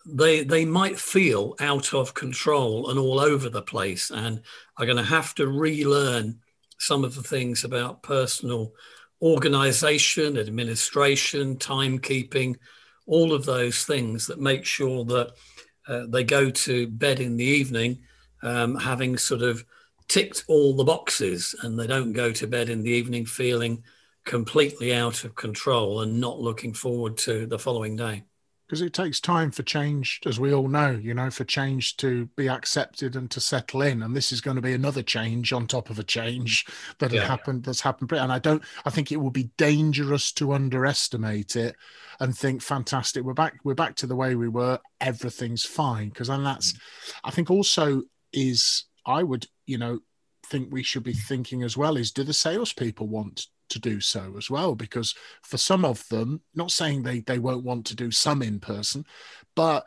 they 0.04 0.42
they 0.42 0.64
might 0.64 0.98
feel 0.98 1.54
out 1.60 1.94
of 1.94 2.14
control 2.14 2.90
and 2.90 2.98
all 2.98 3.20
over 3.20 3.48
the 3.48 3.62
place, 3.62 4.10
and 4.10 4.42
are 4.76 4.86
going 4.86 4.98
to 4.98 5.04
have 5.04 5.34
to 5.36 5.46
relearn 5.46 6.40
some 6.78 7.04
of 7.04 7.14
the 7.14 7.22
things 7.22 7.62
about 7.62 8.02
personal 8.02 8.72
organization, 9.22 10.36
administration, 10.36 11.56
timekeeping, 11.56 12.56
all 13.06 13.32
of 13.32 13.44
those 13.44 13.84
things 13.84 14.26
that 14.26 14.40
make 14.40 14.64
sure 14.64 15.04
that 15.04 15.32
uh, 15.86 16.06
they 16.08 16.24
go 16.24 16.50
to 16.50 16.88
bed 16.88 17.20
in 17.20 17.36
the 17.36 17.44
evening 17.44 18.02
um, 18.42 18.74
having 18.76 19.16
sort 19.16 19.42
of 19.42 19.64
ticked 20.08 20.44
all 20.48 20.74
the 20.74 20.84
boxes 20.84 21.54
and 21.62 21.78
they 21.78 21.86
don't 21.86 22.12
go 22.12 22.32
to 22.32 22.46
bed 22.46 22.68
in 22.68 22.82
the 22.82 22.90
evening 22.90 23.24
feeling 23.24 23.82
completely 24.24 24.94
out 24.94 25.24
of 25.24 25.34
control 25.34 26.00
and 26.00 26.20
not 26.20 26.40
looking 26.40 26.72
forward 26.72 27.16
to 27.18 27.46
the 27.46 27.58
following 27.58 27.96
day. 27.96 28.24
Because 28.66 28.80
it 28.80 28.94
takes 28.94 29.20
time 29.20 29.50
for 29.50 29.62
change, 29.64 30.20
as 30.24 30.40
we 30.40 30.54
all 30.54 30.66
know, 30.66 30.92
you 30.92 31.12
know, 31.12 31.30
for 31.30 31.44
change 31.44 31.98
to 31.98 32.24
be 32.36 32.48
accepted 32.48 33.16
and 33.16 33.30
to 33.30 33.38
settle 33.38 33.82
in. 33.82 34.02
And 34.02 34.16
this 34.16 34.32
is 34.32 34.40
going 34.40 34.54
to 34.56 34.62
be 34.62 34.72
another 34.72 35.02
change 35.02 35.52
on 35.52 35.66
top 35.66 35.90
of 35.90 35.98
a 35.98 36.02
change 36.02 36.64
that 36.98 37.12
yeah. 37.12 37.20
had 37.20 37.28
happened, 37.28 37.64
that's 37.64 37.82
happened. 37.82 38.10
And 38.12 38.32
I 38.32 38.38
don't, 38.38 38.62
I 38.86 38.90
think 38.90 39.12
it 39.12 39.18
will 39.18 39.30
be 39.30 39.50
dangerous 39.58 40.32
to 40.34 40.54
underestimate 40.54 41.54
it 41.54 41.76
and 42.18 42.34
think, 42.34 42.62
fantastic, 42.62 43.24
we're 43.24 43.34
back, 43.34 43.58
we're 43.62 43.74
back 43.74 43.94
to 43.96 44.06
the 44.06 44.16
way 44.16 44.36
we 44.36 44.48
were, 44.48 44.78
everything's 45.02 45.66
fine. 45.66 46.08
Because 46.08 46.28
then 46.28 46.44
that's, 46.44 46.72
mm. 46.72 46.78
I 47.24 47.30
think 47.30 47.50
also 47.50 48.04
is, 48.32 48.86
I 49.04 49.22
would, 49.22 49.46
you 49.66 49.76
know, 49.76 49.98
think 50.46 50.72
we 50.72 50.82
should 50.82 51.02
be 51.02 51.12
thinking 51.12 51.62
as 51.62 51.76
well 51.76 51.96
is 51.98 52.10
do 52.10 52.24
the 52.24 52.32
salespeople 52.32 53.06
want 53.06 53.48
to 53.72 53.78
do 53.78 54.00
so 54.00 54.34
as 54.38 54.48
well? 54.48 54.74
Because 54.74 55.14
for 55.42 55.58
some 55.58 55.84
of 55.84 56.06
them, 56.08 56.40
not 56.54 56.70
saying 56.70 57.02
they, 57.02 57.20
they 57.20 57.38
won't 57.38 57.64
want 57.64 57.86
to 57.86 57.96
do 57.96 58.10
some 58.10 58.42
in 58.42 58.60
person, 58.60 59.04
but 59.54 59.86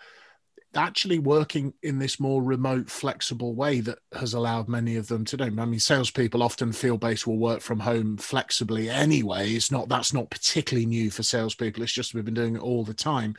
actually 0.76 1.20
working 1.20 1.74
in 1.84 2.00
this 2.00 2.20
more 2.20 2.44
remote, 2.44 2.90
flexible 2.90 3.56
way 3.56 3.80
that 3.80 4.00
has 4.14 4.34
allowed 4.34 4.68
many 4.68 4.96
of 4.98 5.08
them 5.08 5.26
to 5.26 5.38
do. 5.38 5.46
I 5.46 5.50
mean, 5.50 5.80
salespeople 5.80 6.44
often 6.44 6.72
field 6.72 7.00
based 7.00 7.26
will 7.26 7.38
work 7.38 7.62
from 7.62 7.80
home 7.80 8.18
flexibly 8.18 8.90
anyway. 8.90 9.52
It's 9.52 9.72
not 9.72 9.90
that's 9.90 10.14
not 10.14 10.30
particularly 10.30 10.86
new 10.86 11.10
for 11.10 11.24
salespeople. 11.24 11.84
It's 11.84 11.94
just 11.94 12.14
we've 12.14 12.26
been 12.26 12.34
doing 12.34 12.56
it 12.56 12.62
all 12.62 12.84
the 12.84 12.94
time. 12.94 13.36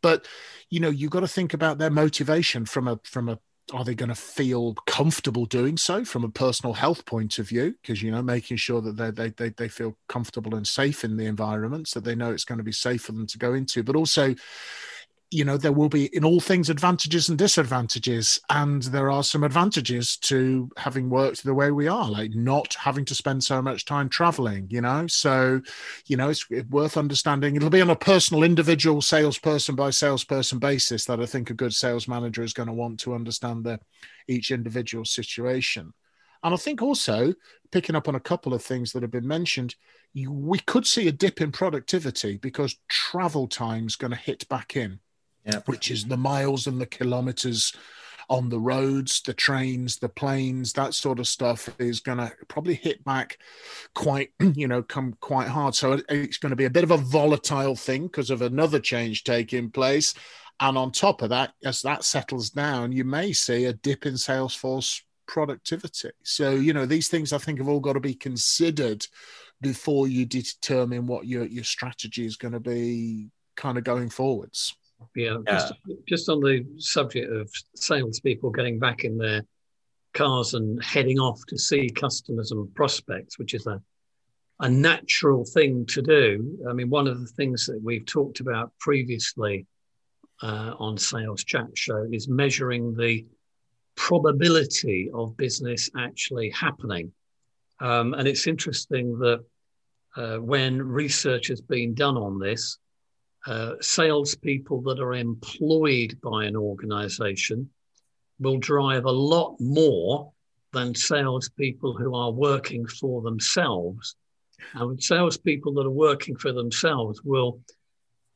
But 0.00 0.26
you 0.70 0.80
know, 0.80 0.90
you've 0.90 1.10
got 1.10 1.20
to 1.20 1.28
think 1.28 1.54
about 1.54 1.78
their 1.78 1.90
motivation 1.90 2.64
from 2.64 2.88
a 2.88 2.98
from 3.04 3.28
a 3.28 3.38
are 3.72 3.84
they 3.84 3.94
going 3.94 4.08
to 4.08 4.14
feel 4.14 4.74
comfortable 4.86 5.46
doing 5.46 5.76
so 5.76 6.04
from 6.04 6.24
a 6.24 6.28
personal 6.28 6.74
health 6.74 7.06
point 7.06 7.38
of 7.38 7.48
view? 7.48 7.74
Because 7.80 8.02
you 8.02 8.10
know 8.10 8.22
making 8.22 8.56
sure 8.56 8.80
that 8.80 9.14
they, 9.14 9.30
they 9.30 9.48
they 9.50 9.68
feel 9.68 9.96
comfortable 10.08 10.54
and 10.54 10.66
safe 10.66 11.04
in 11.04 11.16
the 11.16 11.26
environments 11.26 11.94
that 11.94 12.04
they 12.04 12.14
know 12.14 12.32
it's 12.32 12.44
going 12.44 12.58
to 12.58 12.64
be 12.64 12.72
safe 12.72 13.02
for 13.02 13.12
them 13.12 13.26
to 13.26 13.38
go 13.38 13.54
into 13.54 13.82
but 13.82 13.96
also 13.96 14.34
you 15.32 15.44
know 15.44 15.56
there 15.56 15.72
will 15.72 15.88
be 15.88 16.14
in 16.14 16.24
all 16.24 16.40
things 16.40 16.68
advantages 16.68 17.28
and 17.28 17.38
disadvantages. 17.38 18.38
And 18.50 18.82
there 18.82 19.10
are 19.10 19.24
some 19.24 19.44
advantages 19.44 20.16
to 20.18 20.70
having 20.76 21.08
worked 21.08 21.42
the 21.42 21.54
way 21.54 21.70
we 21.70 21.88
are 21.88 22.10
like 22.10 22.34
not 22.34 22.74
having 22.74 23.04
to 23.06 23.14
spend 23.14 23.42
so 23.42 23.62
much 23.62 23.84
time 23.84 24.08
traveling 24.08 24.68
you 24.70 24.80
know? 24.80 25.06
So 25.06 25.60
you 26.06 26.16
know 26.16 26.28
it's 26.28 26.48
worth 26.70 26.96
understanding. 26.96 27.56
It'll 27.56 27.70
be 27.70 27.80
on 27.80 27.90
a 27.90 27.96
personal 27.96 28.42
individual 28.42 29.00
salesperson 29.00 29.74
by 29.74 29.90
salesperson 29.90 30.58
basis 30.58 31.04
that 31.06 31.20
i 31.20 31.26
think 31.26 31.50
a 31.50 31.54
good 31.54 31.74
sales 31.74 32.06
manager 32.06 32.42
is 32.42 32.52
going 32.52 32.68
to 32.68 32.72
want 32.72 33.00
to 33.00 33.14
understand 33.14 33.64
the 33.64 33.80
each 34.28 34.50
individual 34.50 35.04
situation. 35.04 35.92
And 36.42 36.52
i 36.52 36.56
think 36.56 36.82
also 36.82 37.32
picking 37.70 37.96
up 37.96 38.08
on 38.08 38.14
a 38.16 38.20
couple 38.20 38.52
of 38.52 38.62
things 38.62 38.92
that 38.92 39.02
have 39.02 39.10
been 39.10 39.26
mentioned 39.26 39.76
you, 40.14 40.30
we 40.30 40.58
could 40.58 40.86
see 40.86 41.08
a 41.08 41.12
dip 41.12 41.40
in 41.40 41.50
productivity 41.50 42.36
because 42.36 42.76
travel 42.88 43.48
time 43.48 43.86
is 43.86 43.96
going 43.96 44.10
to 44.10 44.16
hit 44.16 44.46
back 44.48 44.76
in 44.76 45.00
yeah. 45.44 45.60
which 45.66 45.90
is 45.90 46.04
the 46.04 46.16
miles 46.16 46.66
and 46.66 46.80
the 46.80 46.86
kilometers 46.86 47.72
on 48.28 48.48
the 48.48 48.58
roads, 48.58 49.20
the 49.22 49.34
trains, 49.34 49.98
the 49.98 50.08
planes, 50.08 50.72
that 50.72 50.94
sort 50.94 51.18
of 51.18 51.28
stuff 51.28 51.68
is 51.78 52.00
going 52.00 52.18
to 52.18 52.32
probably 52.48 52.74
hit 52.74 53.04
back 53.04 53.38
quite, 53.94 54.30
you 54.54 54.68
know, 54.68 54.82
come 54.82 55.14
quite 55.20 55.48
hard. 55.48 55.74
So 55.74 56.00
it's 56.08 56.38
going 56.38 56.50
to 56.50 56.56
be 56.56 56.64
a 56.64 56.70
bit 56.70 56.84
of 56.84 56.90
a 56.90 56.96
volatile 56.96 57.76
thing 57.76 58.04
because 58.04 58.30
of 58.30 58.42
another 58.42 58.78
change 58.78 59.24
taking 59.24 59.70
place. 59.70 60.14
And 60.60 60.78
on 60.78 60.92
top 60.92 61.22
of 61.22 61.30
that, 61.30 61.52
as 61.64 61.82
that 61.82 62.04
settles 62.04 62.50
down, 62.50 62.92
you 62.92 63.04
may 63.04 63.32
see 63.32 63.64
a 63.64 63.72
dip 63.72 64.06
in 64.06 64.14
Salesforce 64.14 65.02
productivity. 65.26 66.10
So, 66.22 66.52
you 66.52 66.72
know, 66.72 66.86
these 66.86 67.08
things 67.08 67.32
I 67.32 67.38
think 67.38 67.58
have 67.58 67.68
all 67.68 67.80
got 67.80 67.94
to 67.94 68.00
be 68.00 68.14
considered 68.14 69.06
before 69.60 70.08
you 70.08 70.24
determine 70.24 71.06
what 71.06 71.26
your, 71.26 71.44
your 71.44 71.64
strategy 71.64 72.24
is 72.24 72.36
going 72.36 72.52
to 72.52 72.60
be 72.60 73.28
kind 73.56 73.78
of 73.78 73.84
going 73.84 74.08
forwards. 74.08 74.74
Yeah, 75.14 75.38
yeah. 75.46 75.52
Just, 75.52 75.74
just 76.08 76.28
on 76.28 76.40
the 76.40 76.66
subject 76.78 77.32
of 77.32 77.50
salespeople 77.76 78.50
getting 78.50 78.78
back 78.78 79.04
in 79.04 79.18
their 79.18 79.42
cars 80.14 80.54
and 80.54 80.82
heading 80.82 81.18
off 81.18 81.40
to 81.48 81.58
see 81.58 81.88
customers 81.88 82.52
and 82.52 82.74
prospects, 82.74 83.38
which 83.38 83.54
is 83.54 83.66
a 83.66 83.80
a 84.60 84.68
natural 84.68 85.44
thing 85.44 85.84
to 85.86 86.00
do. 86.00 86.58
I 86.70 86.72
mean, 86.72 86.88
one 86.88 87.08
of 87.08 87.20
the 87.20 87.26
things 87.26 87.66
that 87.66 87.80
we've 87.82 88.06
talked 88.06 88.38
about 88.38 88.72
previously 88.78 89.66
uh, 90.40 90.74
on 90.78 90.96
Sales 90.96 91.42
Chat 91.42 91.66
Show 91.74 92.06
is 92.12 92.28
measuring 92.28 92.94
the 92.94 93.26
probability 93.96 95.10
of 95.12 95.36
business 95.36 95.90
actually 95.96 96.50
happening. 96.50 97.12
Um, 97.80 98.14
and 98.14 98.28
it's 98.28 98.46
interesting 98.46 99.18
that 99.18 99.44
uh, 100.16 100.36
when 100.36 100.80
research 100.80 101.48
has 101.48 101.60
been 101.60 101.94
done 101.94 102.16
on 102.16 102.38
this, 102.38 102.78
uh, 103.46 103.74
salespeople 103.80 104.82
that 104.82 105.00
are 105.00 105.14
employed 105.14 106.18
by 106.22 106.44
an 106.44 106.56
organization 106.56 107.70
will 108.38 108.58
drive 108.58 109.04
a 109.04 109.10
lot 109.10 109.56
more 109.60 110.32
than 110.72 110.94
salespeople 110.94 111.96
who 111.96 112.14
are 112.14 112.30
working 112.30 112.86
for 112.86 113.22
themselves. 113.22 114.16
And 114.74 115.02
salespeople 115.02 115.74
that 115.74 115.86
are 115.86 115.90
working 115.90 116.36
for 116.36 116.52
themselves 116.52 117.22
will 117.22 117.60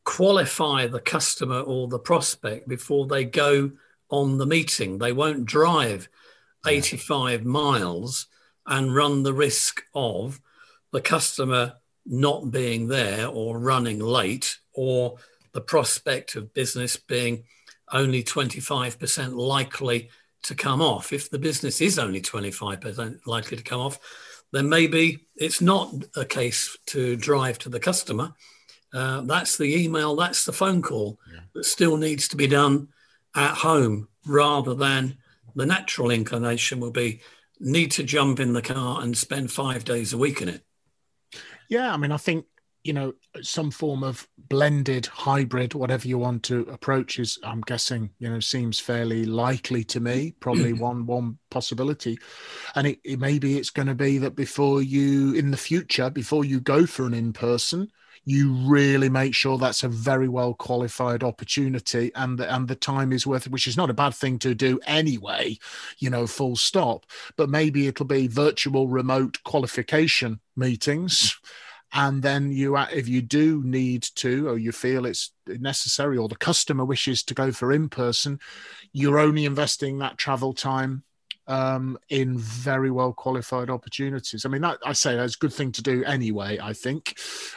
qualify 0.04 0.86
the 0.86 1.00
customer 1.00 1.60
or 1.60 1.88
the 1.88 1.98
prospect 1.98 2.68
before 2.68 3.06
they 3.06 3.24
go 3.24 3.72
on 4.10 4.38
the 4.38 4.46
meeting. 4.46 4.98
They 4.98 5.12
won't 5.12 5.46
drive 5.46 6.08
85 6.66 7.44
miles 7.44 8.26
and 8.66 8.94
run 8.94 9.22
the 9.22 9.34
risk 9.34 9.84
of 9.94 10.40
the 10.92 11.00
customer 11.00 11.74
not 12.04 12.50
being 12.50 12.88
there 12.88 13.26
or 13.26 13.58
running 13.58 13.98
late 13.98 14.58
or 14.76 15.16
the 15.52 15.60
prospect 15.60 16.36
of 16.36 16.54
business 16.54 16.96
being 16.96 17.44
only 17.92 18.22
25% 18.22 19.34
likely 19.34 20.10
to 20.42 20.54
come 20.54 20.82
off. 20.82 21.12
If 21.12 21.30
the 21.30 21.38
business 21.38 21.80
is 21.80 21.98
only 21.98 22.20
25% 22.20 23.26
likely 23.26 23.56
to 23.56 23.62
come 23.62 23.80
off, 23.80 23.98
then 24.52 24.68
maybe 24.68 25.26
it's 25.34 25.60
not 25.60 25.92
a 26.14 26.24
case 26.24 26.76
to 26.86 27.16
drive 27.16 27.58
to 27.60 27.68
the 27.68 27.80
customer. 27.80 28.32
Uh, 28.94 29.22
that's 29.22 29.56
the 29.56 29.64
email, 29.64 30.14
that's 30.14 30.44
the 30.44 30.52
phone 30.52 30.82
call 30.82 31.18
yeah. 31.32 31.40
that 31.54 31.64
still 31.64 31.96
needs 31.96 32.28
to 32.28 32.36
be 32.36 32.46
done 32.46 32.88
at 33.34 33.54
home 33.54 34.08
rather 34.24 34.74
than 34.74 35.16
the 35.54 35.66
natural 35.66 36.10
inclination 36.10 36.80
will 36.80 36.90
be 36.90 37.20
need 37.58 37.90
to 37.90 38.04
jump 38.04 38.38
in 38.38 38.52
the 38.52 38.62
car 38.62 39.02
and 39.02 39.16
spend 39.16 39.50
five 39.50 39.84
days 39.84 40.12
a 40.12 40.18
week 40.18 40.42
in 40.42 40.48
it. 40.48 40.62
Yeah, 41.68 41.92
I 41.92 41.96
mean, 41.96 42.12
I 42.12 42.18
think 42.18 42.44
you 42.86 42.92
know 42.92 43.12
some 43.42 43.70
form 43.70 44.04
of 44.04 44.28
blended 44.48 45.06
hybrid 45.06 45.74
whatever 45.74 46.06
you 46.06 46.18
want 46.18 46.42
to 46.42 46.60
approach 46.72 47.18
is 47.18 47.38
i'm 47.42 47.60
guessing 47.62 48.10
you 48.18 48.28
know 48.28 48.40
seems 48.40 48.78
fairly 48.78 49.24
likely 49.24 49.82
to 49.82 50.00
me 50.00 50.28
mm-hmm. 50.28 50.38
probably 50.38 50.72
one 50.72 51.06
one 51.06 51.38
possibility. 51.50 52.18
And 52.74 52.86
it, 52.86 53.00
it 53.02 53.18
maybe 53.18 53.56
it's 53.56 53.70
going 53.70 53.88
to 53.88 53.94
be 53.94 54.18
that 54.18 54.36
before 54.36 54.82
you 54.82 55.32
in 55.32 55.50
the 55.50 55.56
future 55.56 56.10
before 56.10 56.44
you 56.44 56.60
go 56.60 56.84
for 56.86 57.06
an 57.06 57.14
in-person 57.14 57.90
you 58.28 58.52
really 58.52 59.08
make 59.08 59.34
sure 59.34 59.56
that's 59.56 59.84
a 59.84 59.88
very 59.88 60.28
well 60.28 60.52
qualified 60.52 61.22
opportunity 61.22 62.10
and 62.16 62.38
the, 62.38 62.52
and 62.52 62.66
the 62.66 62.74
time 62.74 63.12
is 63.12 63.26
worth 63.26 63.46
it 63.46 63.52
which 63.52 63.68
is 63.68 63.76
not 63.76 63.88
a 63.88 63.94
bad 63.94 64.12
thing 64.14 64.38
to 64.38 64.54
do 64.54 64.80
anyway 64.86 65.56
you 65.98 66.10
know 66.10 66.26
full 66.26 66.56
stop. 66.56 67.06
But 67.36 67.48
maybe 67.48 67.86
it'll 67.86 68.06
be 68.06 68.26
virtual 68.26 68.88
remote 68.88 69.42
qualification 69.44 70.40
meetings 70.56 71.38
and 71.92 72.22
then 72.22 72.50
you 72.50 72.76
if 72.76 73.08
you 73.08 73.22
do 73.22 73.62
need 73.64 74.02
to 74.02 74.48
or 74.48 74.58
you 74.58 74.72
feel 74.72 75.06
it's 75.06 75.32
necessary 75.46 76.18
or 76.18 76.28
the 76.28 76.36
customer 76.36 76.84
wishes 76.84 77.22
to 77.22 77.34
go 77.34 77.52
for 77.52 77.72
in 77.72 77.88
person 77.88 78.38
you're 78.92 79.18
only 79.18 79.44
investing 79.44 79.98
that 79.98 80.18
travel 80.18 80.52
time 80.52 81.02
um, 81.48 81.96
in 82.08 82.36
very 82.36 82.90
well 82.90 83.12
qualified 83.12 83.70
opportunities. 83.70 84.44
I 84.44 84.48
mean 84.48 84.62
that, 84.62 84.78
i 84.84 84.92
say 84.92 85.16
that's 85.16 85.36
a 85.36 85.38
good 85.38 85.52
thing 85.52 85.70
to 85.72 85.82
do 85.82 86.02
anyway 86.04 86.58
i 86.60 86.72
think 86.72 87.16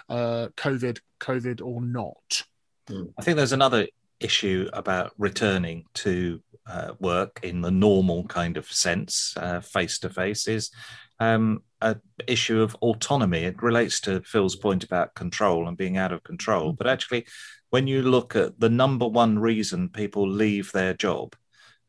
uh, 0.09 0.49
covid 0.55 0.99
covid 1.19 1.61
or 1.63 1.81
not. 1.81 2.43
I 2.89 3.21
think 3.21 3.37
there's 3.37 3.51
another 3.51 3.87
issue 4.19 4.67
about 4.73 5.13
returning 5.17 5.85
to 5.93 6.41
uh, 6.67 6.93
work 6.99 7.39
in 7.43 7.61
the 7.61 7.71
normal 7.71 8.23
kind 8.25 8.57
of 8.57 8.71
sense 8.71 9.35
face 9.63 9.99
to 9.99 10.09
face 10.09 10.47
is 10.47 10.71
um, 11.19 11.61
a 11.81 11.97
issue 12.27 12.61
of 12.61 12.75
autonomy. 12.75 13.43
It 13.43 13.61
relates 13.61 13.99
to 14.01 14.21
Phil's 14.21 14.55
point 14.55 14.83
about 14.83 15.15
control 15.15 15.67
and 15.67 15.77
being 15.77 15.97
out 15.97 16.11
of 16.11 16.23
control. 16.23 16.73
But 16.73 16.87
actually, 16.87 17.25
when 17.69 17.87
you 17.87 18.01
look 18.01 18.35
at 18.35 18.59
the 18.59 18.69
number 18.69 19.07
one 19.07 19.39
reason 19.39 19.89
people 19.89 20.27
leave 20.27 20.71
their 20.71 20.93
job 20.93 21.35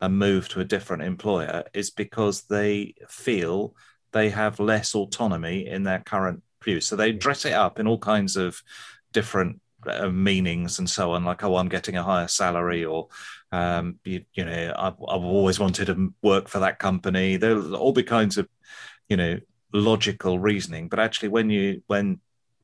and 0.01 0.19
move 0.19 0.49
to 0.49 0.61
a 0.61 0.65
different 0.65 1.03
employer 1.03 1.65
is 1.75 1.91
because 1.91 2.43
they 2.43 2.95
feel 3.09 3.75
they 4.13 4.31
have 4.31 4.61
less 4.61 4.95
autonomy 4.95 5.67
in 5.67 5.83
their 5.83 6.01
current 6.01 6.43
view. 6.65 6.81
So 6.81 6.97
they 6.97 7.13
dress 7.13 7.45
it 7.45 7.53
up 7.53 7.79
in 7.79 7.87
all 7.87 7.99
kinds 7.99 8.37
of 8.37 8.63
different 9.13 9.61
uh, 9.87 10.09
meanings 10.09 10.79
and 10.79 10.89
so 10.89 11.13
on, 11.13 11.25
like, 11.25 11.43
oh, 11.43 11.57
I'm 11.57 11.69
getting 11.69 11.97
a 11.97 12.03
higher 12.03 12.29
salary, 12.29 12.85
or 12.85 13.09
um, 13.51 13.99
you, 14.05 14.25
you 14.35 14.45
know, 14.45 14.75
I've, 14.77 14.95
I've 14.95 15.25
always 15.25 15.59
wanted 15.59 15.87
to 15.87 16.13
work 16.23 16.49
for 16.49 16.59
that 16.61 16.79
company. 16.79 17.37
There'll 17.37 17.77
all 17.77 17.93
be 17.93 18.03
kinds 18.03 18.37
of 18.37 18.47
you 19.09 19.17
know 19.17 19.39
logical 19.73 20.39
reasoning 20.39 20.89
but 20.89 20.99
actually 20.99 21.29
when 21.29 21.51
you 21.51 21.83
when 21.87 22.21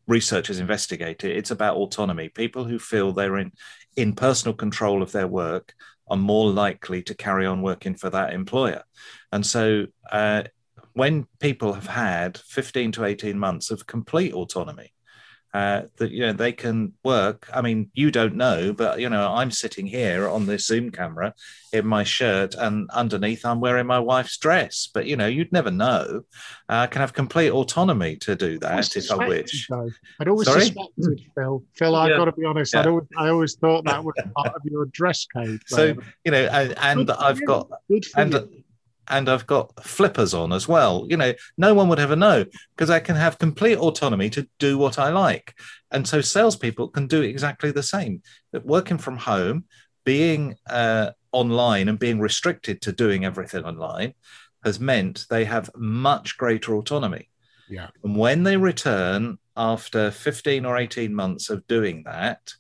researchers 0.06 0.58
investigate 0.58 1.25
it 1.25 1.36
it's 1.36 1.50
about 1.50 1.76
autonomy. 1.76 2.28
People 2.28 2.64
who 2.64 2.78
feel 2.78 3.12
they're 3.12 3.38
in 3.38 3.52
in 3.96 4.14
personal 4.14 4.54
control 4.54 5.02
of 5.02 5.12
their 5.12 5.26
work 5.26 5.75
are 6.08 6.16
more 6.16 6.50
likely 6.50 7.02
to 7.02 7.14
carry 7.14 7.46
on 7.46 7.62
working 7.62 7.94
for 7.94 8.10
that 8.10 8.32
employer. 8.32 8.82
And 9.32 9.44
so 9.44 9.86
uh, 10.12 10.44
when 10.92 11.26
people 11.40 11.72
have 11.72 11.88
had 11.88 12.38
15 12.38 12.92
to 12.92 13.04
18 13.04 13.38
months 13.38 13.70
of 13.70 13.86
complete 13.86 14.32
autonomy 14.32 14.92
uh, 15.56 15.86
that 15.96 16.10
you 16.10 16.20
know 16.20 16.34
they 16.34 16.52
can 16.52 16.92
work. 17.02 17.48
I 17.50 17.62
mean, 17.62 17.90
you 17.94 18.10
don't 18.10 18.36
know, 18.36 18.75
but 18.75 19.00
you 19.00 19.08
know, 19.08 19.32
I'm 19.32 19.50
sitting 19.50 19.86
here 19.86 20.28
on 20.28 20.44
this 20.44 20.66
Zoom 20.66 20.90
camera 20.90 21.32
in 21.72 21.86
my 21.86 22.04
shirt, 22.04 22.54
and 22.54 22.90
underneath 22.90 23.42
I'm 23.42 23.60
wearing 23.60 23.86
my 23.86 23.98
wife's 23.98 24.36
dress. 24.36 24.86
But 24.92 25.06
you 25.06 25.16
know, 25.16 25.26
you'd 25.26 25.52
never 25.52 25.70
know. 25.70 26.25
Uh, 26.68 26.84
I 26.84 26.86
can 26.88 27.00
have 27.00 27.14
complete 27.14 27.52
autonomy 27.52 28.16
to 28.16 28.36
do 28.36 28.58
that 28.58 28.94
if 28.94 29.10
I 29.10 29.28
wish. 29.28 29.68
Though. 29.68 29.88
I'd 30.20 30.28
always 30.28 30.46
Sorry? 30.46 30.66
suspected, 30.66 31.22
Phil. 31.34 31.64
Phil, 31.72 31.94
I've 31.96 32.18
got 32.18 32.26
to 32.26 32.32
be 32.32 32.44
honest. 32.44 32.75
Yeah. 32.75 32.80
I'd 32.80 32.88
always, 32.88 33.06
I 33.16 33.28
always 33.30 33.54
thought 33.54 33.86
that 33.86 34.04
was 34.04 34.14
part 34.36 34.54
of 34.54 34.60
your 34.64 34.84
dress 34.84 35.25
code. 35.25 35.62
So 35.68 35.94
you 36.26 36.32
know, 36.32 36.44
and, 36.52 36.75
and 36.76 37.10
I've 37.12 37.42
got 37.46 37.70
and. 38.14 38.34
You 38.34 38.65
and 39.08 39.28
I've 39.28 39.46
got 39.46 39.84
flippers 39.84 40.34
on 40.34 40.52
as 40.52 40.66
well. 40.68 41.06
You 41.08 41.16
know, 41.16 41.32
no 41.56 41.75
one 41.75 41.88
would 41.88 41.98
ever 41.98 42.16
know 42.16 42.44
because 42.75 42.90
I 42.90 43.00
can 43.00 43.16
have 43.16 43.38
complete 43.38 43.78
autonomy 43.78 44.30
to 44.30 44.48
do 44.58 44.78
what 44.78 44.98
I 44.98 45.10
like. 45.10 45.54
And 45.90 46.06
so 46.06 46.20
salespeople 46.20 46.88
can 46.88 47.06
do 47.06 47.22
exactly 47.22 47.70
the 47.70 47.82
same. 47.82 48.22
But 48.52 48.66
working 48.66 48.98
from 48.98 49.16
home, 49.16 49.64
being 50.04 50.56
uh, 50.68 51.10
online 51.32 51.88
and 51.88 51.98
being 51.98 52.20
restricted 52.20 52.80
to 52.82 52.92
doing 52.92 53.25
everything 53.25 53.64
online 53.64 54.14
has 54.64 54.80
meant 54.80 55.26
they 55.30 55.44
have 55.44 55.70
much 55.76 56.38
greater 56.38 56.75
autonomy. 56.75 57.28
Yeah. 57.68 57.88
And 58.02 58.16
when 58.16 58.42
they 58.42 58.56
return 58.56 59.38
after 59.56 60.10
15 60.10 60.64
or 60.64 60.76
18 60.76 61.14
months 61.14 61.50
of 61.50 61.66
doing 61.66 62.02
that, 62.04 62.52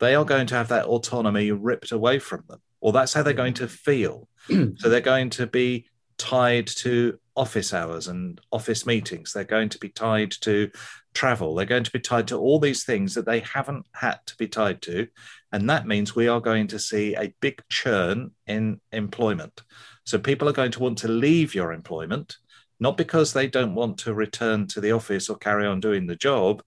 they 0.00 0.14
are 0.14 0.24
going 0.24 0.46
to 0.48 0.54
have 0.54 0.68
that 0.68 0.86
autonomy 0.86 1.50
ripped 1.50 1.92
away 1.92 2.18
from 2.18 2.44
them, 2.48 2.60
or 2.80 2.92
that's 2.92 3.12
how 3.12 3.22
they're 3.22 3.32
going 3.32 3.54
to 3.54 3.68
feel. 3.68 4.28
So 4.48 4.88
they're 4.88 5.00
going 5.00 5.30
to 5.30 5.46
be 5.46 5.86
tied 6.18 6.66
to 6.66 7.18
office 7.36 7.72
hours 7.72 8.08
and 8.08 8.40
office 8.50 8.84
meetings. 8.84 9.32
They're 9.32 9.44
going 9.44 9.68
to 9.70 9.78
be 9.78 9.90
tied 9.90 10.32
to 10.42 10.70
travel. 11.14 11.54
They're 11.54 11.66
going 11.66 11.84
to 11.84 11.90
be 11.90 12.00
tied 12.00 12.28
to 12.28 12.36
all 12.36 12.58
these 12.58 12.84
things 12.84 13.14
that 13.14 13.26
they 13.26 13.40
haven't 13.40 13.86
had 13.94 14.18
to 14.26 14.36
be 14.36 14.48
tied 14.48 14.82
to. 14.82 15.06
And 15.52 15.70
that 15.70 15.86
means 15.86 16.14
we 16.14 16.28
are 16.28 16.40
going 16.40 16.66
to 16.68 16.78
see 16.78 17.14
a 17.14 17.32
big 17.40 17.62
churn 17.68 18.32
in 18.46 18.80
employment. 18.92 19.62
So 20.04 20.18
people 20.18 20.48
are 20.48 20.52
going 20.52 20.72
to 20.72 20.80
want 20.80 20.98
to 20.98 21.08
leave 21.08 21.54
your 21.54 21.72
employment, 21.72 22.36
not 22.80 22.96
because 22.96 23.32
they 23.32 23.46
don't 23.46 23.74
want 23.74 23.98
to 23.98 24.14
return 24.14 24.66
to 24.68 24.80
the 24.80 24.92
office 24.92 25.28
or 25.28 25.36
carry 25.36 25.66
on 25.66 25.80
doing 25.80 26.06
the 26.06 26.16
job, 26.16 26.62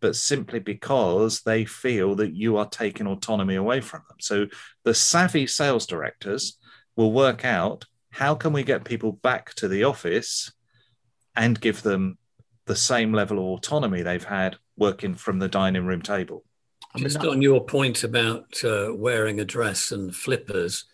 but 0.00 0.16
simply 0.16 0.58
because 0.58 1.42
they 1.42 1.64
feel 1.64 2.14
that 2.16 2.34
you 2.34 2.56
are 2.56 2.68
taking 2.68 3.06
autonomy 3.06 3.56
away 3.56 3.80
from 3.80 4.02
them. 4.08 4.18
So 4.20 4.46
the 4.84 4.94
savvy 4.94 5.46
sales 5.46 5.86
directors 5.86 6.58
will 6.96 7.12
work 7.12 7.44
out 7.44 7.84
how 8.10 8.34
can 8.34 8.52
we 8.52 8.62
get 8.62 8.84
people 8.84 9.12
back 9.12 9.52
to 9.54 9.66
the 9.66 9.84
office 9.84 10.52
and 11.34 11.60
give 11.60 11.82
them 11.82 12.16
the 12.66 12.76
same 12.76 13.12
level 13.12 13.38
of 13.38 13.44
autonomy 13.44 14.02
they've 14.02 14.24
had 14.24 14.56
working 14.76 15.14
from 15.14 15.40
the 15.40 15.48
dining 15.48 15.84
room 15.84 16.00
table? 16.00 16.44
Just 16.96 17.18
on 17.24 17.42
your 17.42 17.64
point 17.64 18.04
about 18.04 18.62
uh, 18.62 18.90
wearing 18.94 19.40
a 19.40 19.44
dress 19.44 19.90
and 19.90 20.14
flippers, 20.14 20.84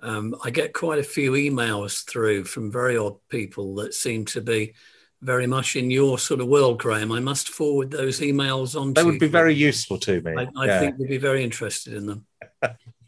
um, 0.00 0.34
I 0.42 0.48
get 0.48 0.72
quite 0.72 0.98
a 0.98 1.02
few 1.02 1.32
emails 1.32 2.02
through 2.08 2.44
from 2.44 2.72
very 2.72 2.96
odd 2.96 3.16
people 3.28 3.74
that 3.74 3.92
seem 3.92 4.24
to 4.26 4.40
be 4.40 4.72
very 5.20 5.46
much 5.46 5.76
in 5.76 5.90
your 5.90 6.18
sort 6.18 6.40
of 6.40 6.48
world, 6.48 6.78
Graham. 6.78 7.12
I 7.12 7.20
must 7.20 7.50
forward 7.50 7.90
those 7.90 8.20
emails 8.20 8.80
on. 8.80 8.94
They 8.94 9.04
would 9.04 9.20
be 9.20 9.28
very 9.28 9.54
useful 9.54 9.98
to 9.98 10.22
me. 10.22 10.32
I, 10.34 10.48
I 10.56 10.66
yeah. 10.66 10.80
think 10.80 10.98
we'd 10.98 11.10
be 11.10 11.18
very 11.18 11.44
interested 11.44 11.92
in 11.92 12.06
them. 12.06 12.26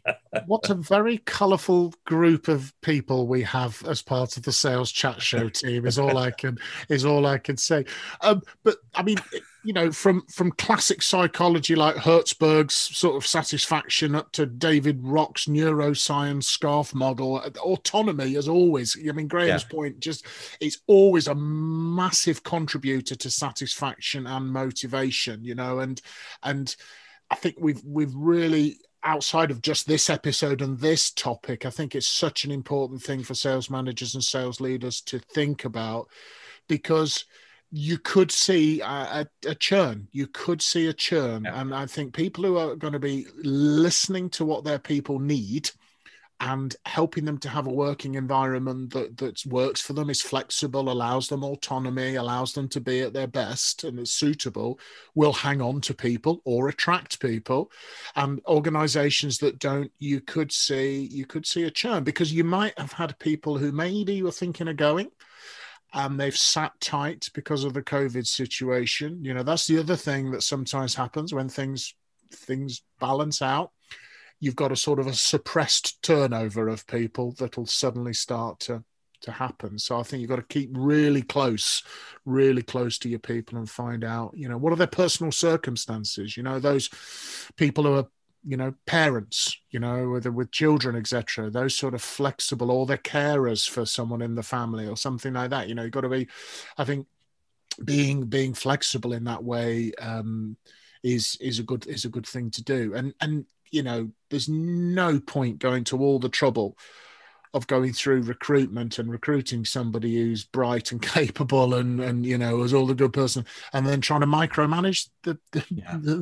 what 0.45 0.69
a 0.69 0.75
very 0.75 1.19
colourful 1.19 1.93
group 2.05 2.47
of 2.47 2.73
people 2.81 3.27
we 3.27 3.43
have 3.43 3.83
as 3.87 4.01
part 4.01 4.37
of 4.37 4.43
the 4.43 4.51
sales 4.51 4.91
chat 4.91 5.21
show 5.21 5.49
team 5.53 5.85
is 5.85 5.99
all 5.99 6.17
I 6.17 6.31
can 6.31 6.57
is 6.89 7.05
all 7.05 7.25
I 7.25 7.37
can 7.37 7.57
say. 7.57 7.85
Um, 8.21 8.41
but 8.63 8.77
I 8.95 9.03
mean, 9.03 9.17
you 9.63 9.73
know, 9.73 9.91
from 9.91 10.25
from 10.27 10.51
classic 10.53 11.01
psychology 11.01 11.75
like 11.75 11.95
Herzberg's 11.95 12.73
sort 12.73 13.15
of 13.15 13.25
satisfaction 13.25 14.15
up 14.15 14.31
to 14.33 14.45
David 14.45 14.99
Rock's 15.01 15.45
neuroscience 15.45 16.43
scarf 16.43 16.93
model, 16.93 17.37
autonomy 17.37 18.35
as 18.35 18.47
always. 18.47 18.97
I 19.07 19.11
mean, 19.11 19.27
Graham's 19.27 19.63
yeah. 19.63 19.75
point 19.75 19.99
just 19.99 20.25
it's 20.59 20.79
always 20.87 21.27
a 21.27 21.35
massive 21.35 22.43
contributor 22.43 23.15
to 23.15 23.29
satisfaction 23.31 24.27
and 24.27 24.51
motivation. 24.51 25.43
You 25.43 25.55
know, 25.55 25.79
and 25.79 26.01
and 26.41 26.75
I 27.31 27.35
think 27.35 27.55
we've 27.59 27.83
we've 27.85 28.13
really 28.13 28.79
outside 29.03 29.51
of 29.51 29.61
just 29.61 29.87
this 29.87 30.09
episode 30.09 30.61
and 30.61 30.79
this 30.79 31.11
topic, 31.11 31.65
I 31.65 31.69
think 31.69 31.95
it's 31.95 32.07
such 32.07 32.45
an 32.45 32.51
important 32.51 33.01
thing 33.01 33.23
for 33.23 33.33
sales 33.33 33.69
managers 33.69 34.15
and 34.15 34.23
sales 34.23 34.61
leaders 34.61 35.01
to 35.01 35.19
think 35.19 35.65
about 35.65 36.09
because 36.67 37.25
you 37.71 37.97
could 37.97 38.31
see 38.31 38.81
a, 38.81 38.85
a, 38.85 39.27
a 39.47 39.55
churn. 39.55 40.07
You 40.11 40.27
could 40.27 40.61
see 40.61 40.87
a 40.87 40.93
churn. 40.93 41.45
Yeah. 41.45 41.59
And 41.59 41.73
I 41.73 41.87
think 41.87 42.13
people 42.13 42.43
who 42.43 42.57
are 42.57 42.75
going 42.75 42.93
to 42.93 42.99
be 42.99 43.25
listening 43.37 44.29
to 44.31 44.45
what 44.45 44.63
their 44.63 44.79
people 44.79 45.19
need 45.19 45.71
and 46.39 46.75
helping 46.85 47.25
them 47.25 47.37
to 47.37 47.49
have 47.49 47.67
a 47.67 47.73
working 47.73 48.15
environment 48.15 48.91
that 48.93 49.17
that 49.17 49.45
works 49.45 49.81
for 49.81 49.93
them 49.93 50.09
is 50.09 50.21
flexible 50.21 50.89
allows 50.89 51.27
them 51.27 51.43
autonomy 51.43 52.15
allows 52.15 52.53
them 52.53 52.67
to 52.67 52.81
be 52.81 53.01
at 53.01 53.13
their 53.13 53.27
best 53.27 53.83
and 53.83 53.99
is 53.99 54.11
suitable 54.11 54.79
will 55.15 55.33
hang 55.33 55.61
on 55.61 55.79
to 55.81 55.93
people 55.93 56.41
or 56.43 56.69
attract 56.69 57.19
people. 57.19 57.71
And 58.15 58.41
organizations 58.47 59.37
that 59.39 59.59
don't 59.59 59.91
you 59.99 60.21
could 60.21 60.51
see 60.51 61.07
you 61.11 61.25
could 61.25 61.45
see 61.45 61.63
a 61.63 61.71
churn 61.71 62.03
because 62.03 62.33
you 62.33 62.43
might 62.43 62.77
have 62.77 62.93
had 62.93 63.17
people 63.19 63.57
who 63.57 63.71
maybe 63.71 64.15
you 64.15 64.25
were 64.25 64.31
thinking 64.31 64.67
of 64.67 64.77
going 64.77 65.11
and 65.93 66.19
they've 66.19 66.35
sat 66.35 66.71
tight 66.79 67.29
because 67.33 67.63
of 67.63 67.73
the 67.73 67.83
covid 67.83 68.25
situation. 68.25 69.23
You 69.23 69.33
know 69.33 69.43
that's 69.43 69.67
the 69.67 69.79
other 69.79 69.95
thing 69.95 70.31
that 70.31 70.43
sometimes 70.43 70.95
happens 70.95 71.33
when 71.33 71.47
things 71.47 71.93
things 72.31 72.81
balance 72.99 73.41
out 73.41 73.71
you've 74.43 74.57
got 74.57 74.73
a 74.73 74.75
sort 74.75 74.99
of 74.99 75.07
a 75.07 75.13
suppressed 75.13 76.01
turnover 76.01 76.67
of 76.67 76.85
people 76.85 77.31
that'll 77.31 77.65
suddenly 77.65 78.13
start 78.13 78.59
to 78.59 78.83
to 79.21 79.31
happen. 79.31 79.79
So 79.79 79.97
I 79.97 80.03
think 80.03 80.19
you've 80.19 80.29
got 80.29 80.35
to 80.35 80.43
keep 80.43 80.69
really 80.73 81.21
close, 81.21 81.81
really 82.25 82.61
close 82.61 82.97
to 82.99 83.09
your 83.09 83.19
people 83.19 83.57
and 83.57 83.69
find 83.69 84.03
out, 84.03 84.33
you 84.35 84.49
know, 84.49 84.57
what 84.57 84.73
are 84.73 84.75
their 84.75 84.85
personal 84.85 85.31
circumstances? 85.31 86.35
You 86.35 86.43
know, 86.43 86.59
those 86.59 86.89
people 87.55 87.85
who 87.85 87.93
are, 87.93 88.07
you 88.45 88.57
know, 88.57 88.73
parents, 88.85 89.57
you 89.69 89.79
know, 89.79 90.09
with 90.09 90.25
with 90.25 90.51
children, 90.51 90.97
etc. 90.97 91.49
Those 91.49 91.73
sort 91.73 91.93
of 91.93 92.01
flexible, 92.01 92.69
or 92.69 92.85
they're 92.85 92.97
carers 92.97 93.67
for 93.67 93.85
someone 93.85 94.21
in 94.21 94.35
the 94.35 94.43
family 94.43 94.89
or 94.89 94.97
something 94.97 95.31
like 95.31 95.51
that. 95.51 95.69
You 95.69 95.75
know, 95.75 95.83
you've 95.83 95.93
got 95.93 96.01
to 96.01 96.09
be, 96.09 96.27
I 96.77 96.83
think, 96.83 97.07
being 97.85 98.25
being 98.25 98.53
flexible 98.53 99.13
in 99.13 99.23
that 99.23 99.41
way 99.41 99.93
um, 100.01 100.57
is 101.01 101.37
is 101.39 101.59
a 101.59 101.63
good 101.63 101.87
is 101.87 102.03
a 102.03 102.09
good 102.09 102.27
thing 102.27 102.51
to 102.51 102.61
do. 102.61 102.93
And 102.93 103.13
and 103.21 103.45
you 103.73 103.81
know, 103.81 104.11
there's 104.29 104.47
no 104.47 105.19
point 105.19 105.59
going 105.59 105.83
to 105.85 105.99
all 105.99 106.19
the 106.19 106.29
trouble 106.29 106.77
of 107.53 107.67
going 107.67 107.93
through 107.93 108.23
recruitment 108.23 108.97
and 108.97 109.11
recruiting 109.11 109.63
somebody 109.63 110.15
who's 110.15 110.43
bright 110.43 110.91
and 110.91 111.01
capable 111.13 111.75
and 111.75 111.99
and 111.99 112.25
you 112.25 112.37
know 112.37 112.63
is 112.63 112.73
all 112.73 112.87
the 112.87 112.95
good 112.95 113.13
person 113.13 113.45
and 113.73 113.85
then 113.85 114.01
trying 114.01 114.21
to 114.21 114.27
micromanage 114.27 115.09
the, 115.23 115.37
the, 115.51 115.63
yeah. 115.69 115.97
the, 116.01 116.15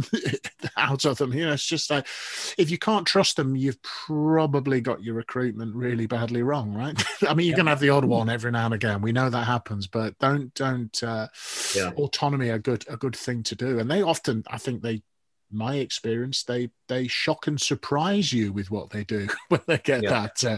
the, 0.61 0.69
out 0.77 1.05
of 1.05 1.17
them 1.17 1.33
you 1.33 1.45
know 1.45 1.53
it's 1.53 1.65
just 1.65 1.89
like 1.89 2.05
if 2.57 2.69
you 2.69 2.77
can't 2.77 3.07
trust 3.07 3.37
them 3.37 3.55
you've 3.55 3.81
probably 3.81 4.81
got 4.81 5.01
your 5.01 5.15
recruitment 5.15 5.73
really 5.73 6.05
badly 6.05 6.43
wrong 6.43 6.73
right 6.73 7.01
i 7.27 7.33
mean 7.33 7.47
you're 7.47 7.53
yeah. 7.53 7.57
gonna 7.57 7.69
have 7.69 7.79
the 7.79 7.89
odd 7.89 8.05
one 8.05 8.29
every 8.29 8.51
now 8.51 8.65
and 8.65 8.73
again 8.73 9.01
we 9.01 9.13
know 9.13 9.29
that 9.29 9.47
happens 9.47 9.87
but 9.87 10.17
don't 10.19 10.53
don't 10.53 11.01
uh, 11.01 11.27
yeah. 11.75 11.91
autonomy 11.91 12.49
a 12.49 12.59
good 12.59 12.83
a 12.89 12.97
good 12.97 13.15
thing 13.15 13.41
to 13.41 13.55
do 13.55 13.79
and 13.79 13.89
they 13.89 14.01
often 14.01 14.43
i 14.47 14.57
think 14.57 14.81
they 14.81 15.01
my 15.51 15.75
experience, 15.75 16.43
they 16.43 16.69
they 16.87 17.07
shock 17.07 17.47
and 17.47 17.59
surprise 17.59 18.33
you 18.33 18.51
with 18.51 18.69
what 18.69 18.89
they 18.89 19.03
do 19.03 19.27
when 19.49 19.61
they 19.67 19.77
get 19.77 20.03
yeah. 20.03 20.09
that 20.09 20.43
uh, 20.43 20.57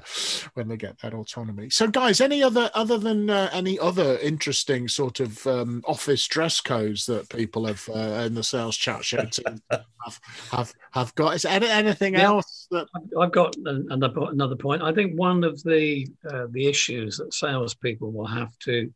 when 0.53 0.67
they 0.67 0.77
get 0.77 0.97
that 0.99 1.13
autonomy. 1.13 1.69
So, 1.69 1.87
guys, 1.87 2.21
any 2.21 2.41
other 2.41 2.71
other 2.73 2.97
than 2.97 3.29
uh, 3.29 3.49
any 3.53 3.77
other 3.79 4.17
interesting 4.17 4.87
sort 4.87 5.19
of 5.19 5.45
um, 5.47 5.83
office 5.87 6.27
dress 6.27 6.59
codes 6.59 7.05
that 7.05 7.29
people 7.29 7.65
have 7.65 7.87
uh, 7.93 8.23
in 8.25 8.33
the 8.33 8.43
sales 8.43 8.77
chat 8.77 9.03
show 9.03 9.25
have, 9.71 10.19
have 10.51 10.73
have 10.91 11.15
got? 11.15 11.35
Is 11.35 11.43
there 11.43 11.61
anything 11.63 12.13
yeah. 12.13 12.23
else 12.23 12.67
that 12.71 12.87
I've 13.19 13.31
got 13.31 13.55
another 13.65 14.11
another 14.31 14.55
point? 14.55 14.81
I 14.81 14.93
think 14.93 15.17
one 15.17 15.43
of 15.43 15.61
the 15.63 16.07
uh, 16.29 16.47
the 16.51 16.67
issues 16.67 17.17
that 17.17 17.33
salespeople 17.33 18.11
will 18.11 18.27
have 18.27 18.57
to 18.59 18.91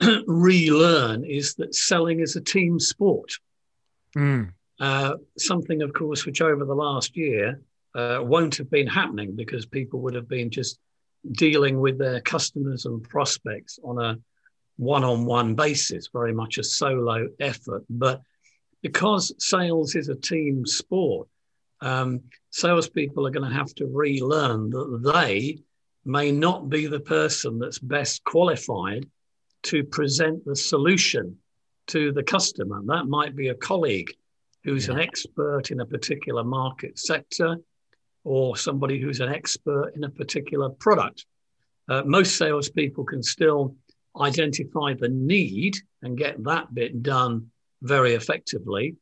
relearn 0.26 1.24
is 1.24 1.54
that 1.54 1.74
selling 1.74 2.20
is 2.20 2.36
a 2.36 2.40
team 2.40 2.78
sport. 2.80 3.32
Mm. 4.16 4.52
Uh, 4.80 5.16
something, 5.36 5.82
of 5.82 5.92
course, 5.92 6.24
which 6.24 6.40
over 6.40 6.64
the 6.64 6.74
last 6.74 7.14
year 7.16 7.60
uh, 7.94 8.18
won't 8.22 8.56
have 8.56 8.70
been 8.70 8.86
happening 8.86 9.36
because 9.36 9.66
people 9.66 10.00
would 10.00 10.14
have 10.14 10.28
been 10.28 10.50
just 10.50 10.78
dealing 11.32 11.78
with 11.78 11.98
their 11.98 12.20
customers 12.22 12.86
and 12.86 13.02
prospects 13.04 13.78
on 13.84 14.02
a 14.02 14.18
one 14.78 15.04
on 15.04 15.26
one 15.26 15.54
basis, 15.54 16.08
very 16.10 16.32
much 16.32 16.56
a 16.56 16.64
solo 16.64 17.28
effort. 17.38 17.84
But 17.90 18.22
because 18.80 19.34
sales 19.38 19.94
is 19.94 20.08
a 20.08 20.14
team 20.14 20.64
sport, 20.64 21.28
um, 21.82 22.22
salespeople 22.48 23.26
are 23.26 23.30
going 23.30 23.48
to 23.48 23.54
have 23.54 23.74
to 23.74 23.86
relearn 23.86 24.70
that 24.70 25.12
they 25.12 25.58
may 26.06 26.32
not 26.32 26.70
be 26.70 26.86
the 26.86 27.00
person 27.00 27.58
that's 27.58 27.78
best 27.78 28.24
qualified 28.24 29.04
to 29.64 29.84
present 29.84 30.42
the 30.46 30.56
solution 30.56 31.36
to 31.88 32.12
the 32.12 32.22
customer. 32.22 32.80
That 32.86 33.04
might 33.04 33.36
be 33.36 33.48
a 33.48 33.54
colleague 33.54 34.10
who's 34.64 34.86
Yeah. 34.88 34.94
an 34.94 35.00
expert 35.00 35.70
in 35.70 35.80
a 35.80 35.86
particular 35.86 36.44
market 36.44 36.98
sector 36.98 37.56
or 38.24 38.56
somebody 38.56 39.00
who's 39.00 39.20
an 39.20 39.30
expert 39.30 39.92
in 39.96 40.04
a 40.04 40.10
particular 40.10 40.68
product. 40.68 41.26
Uh, 41.88 42.02
most 42.04 42.36
salespeople 42.36 43.04
can 43.04 43.22
still 43.22 43.74
identify 44.20 44.94
the 44.94 45.08
need 45.08 45.76
and 46.02 46.18
get 46.18 46.42
that 46.44 46.72
bit 46.74 47.02
done 47.02 47.50
very 47.82 48.14
effectively. 48.14 48.96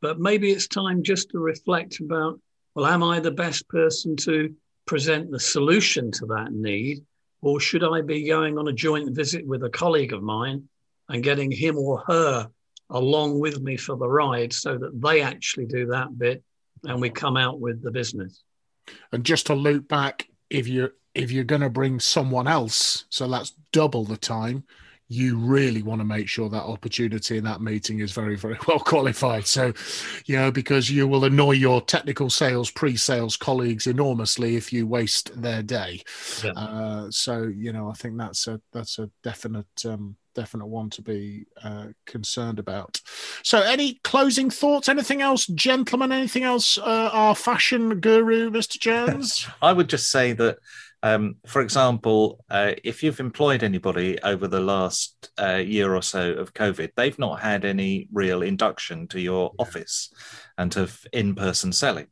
But 0.00 0.20
maybe 0.20 0.50
it's 0.50 0.68
time 0.68 1.02
just 1.02 1.30
to 1.30 1.38
reflect 1.38 2.00
about 2.00 2.40
well, 2.74 2.86
am 2.86 3.02
I 3.02 3.18
the 3.18 3.32
best 3.32 3.68
person 3.68 4.14
to 4.18 4.54
present 4.86 5.32
the 5.32 5.40
solution 5.40 6.12
to 6.12 6.26
that 6.26 6.52
need? 6.52 7.04
Or 7.40 7.58
should 7.58 7.82
I 7.82 8.02
be 8.02 8.28
going 8.28 8.56
on 8.56 8.68
a 8.68 8.72
joint 8.72 9.16
visit 9.16 9.44
with 9.44 9.64
a 9.64 9.70
colleague 9.70 10.12
of 10.12 10.22
mine 10.22 10.68
and 11.08 11.22
getting 11.22 11.50
him 11.50 11.76
or 11.76 12.04
her 12.06 12.48
along 12.90 13.38
with 13.38 13.60
me 13.60 13.76
for 13.76 13.96
the 13.96 14.08
ride 14.08 14.52
so 14.52 14.78
that 14.78 15.00
they 15.00 15.20
actually 15.20 15.66
do 15.66 15.86
that 15.86 16.18
bit 16.18 16.42
and 16.84 17.00
we 17.00 17.10
come 17.10 17.36
out 17.36 17.60
with 17.60 17.82
the 17.82 17.90
business? 17.90 18.42
And 19.12 19.24
just 19.24 19.46
to 19.46 19.54
loop 19.54 19.88
back, 19.88 20.28
if 20.50 20.66
you're 20.66 20.92
if 21.14 21.32
you're 21.32 21.44
going 21.44 21.62
to 21.62 21.70
bring 21.70 21.98
someone 21.98 22.46
else, 22.46 23.06
so 23.10 23.26
that's 23.26 23.52
double 23.72 24.04
the 24.04 24.16
time, 24.16 24.64
you 25.08 25.38
really 25.38 25.82
want 25.82 26.00
to 26.00 26.04
make 26.04 26.28
sure 26.28 26.50
that 26.50 26.62
opportunity 26.62 27.38
in 27.38 27.44
that 27.44 27.62
meeting 27.62 28.00
is 28.00 28.12
very, 28.12 28.36
very 28.36 28.58
well 28.68 28.78
qualified. 28.78 29.46
So, 29.46 29.72
you 30.26 30.36
know, 30.36 30.52
because 30.52 30.90
you 30.90 31.08
will 31.08 31.24
annoy 31.24 31.52
your 31.52 31.80
technical 31.80 32.30
sales, 32.30 32.70
pre-sales 32.70 33.36
colleagues 33.36 33.86
enormously 33.86 34.56
if 34.56 34.72
you 34.72 34.86
waste 34.86 35.40
their 35.40 35.62
day. 35.62 36.02
Yeah. 36.44 36.52
Uh, 36.52 37.10
so, 37.10 37.42
you 37.42 37.72
know, 37.72 37.90
I 37.90 37.94
think 37.94 38.18
that's 38.18 38.46
a 38.46 38.60
that's 38.72 38.98
a 38.98 39.10
definite 39.22 39.66
um, 39.86 40.16
definite 40.38 40.66
one 40.66 40.88
to 40.90 41.02
be 41.02 41.46
uh, 41.64 41.86
concerned 42.06 42.60
about. 42.60 43.00
So, 43.42 43.60
any 43.60 44.00
closing 44.04 44.50
thoughts? 44.50 44.88
Anything 44.88 45.20
else, 45.20 45.46
gentlemen? 45.46 46.12
Anything 46.12 46.44
else? 46.44 46.78
Uh, 46.78 47.10
our 47.12 47.34
fashion 47.34 47.98
guru, 48.00 48.50
Mr. 48.50 48.78
Jones. 48.78 49.48
I 49.62 49.72
would 49.72 49.88
just 49.88 50.10
say 50.12 50.32
that, 50.34 50.58
um, 51.02 51.36
for 51.46 51.60
example, 51.60 52.44
uh, 52.50 52.74
if 52.84 53.02
you've 53.02 53.18
employed 53.20 53.64
anybody 53.64 54.20
over 54.22 54.46
the 54.46 54.60
last 54.60 55.30
uh, 55.40 55.56
year 55.56 55.94
or 55.94 56.02
so 56.02 56.32
of 56.32 56.54
COVID, 56.54 56.90
they've 56.96 57.18
not 57.18 57.40
had 57.40 57.64
any 57.64 58.06
real 58.12 58.42
induction 58.42 59.08
to 59.08 59.20
your 59.20 59.50
Yeah. 59.58 59.64
office 59.64 60.12
and 60.56 60.70
to 60.72 60.88
in 61.12 61.34
person 61.34 61.72
selling. 61.72 62.06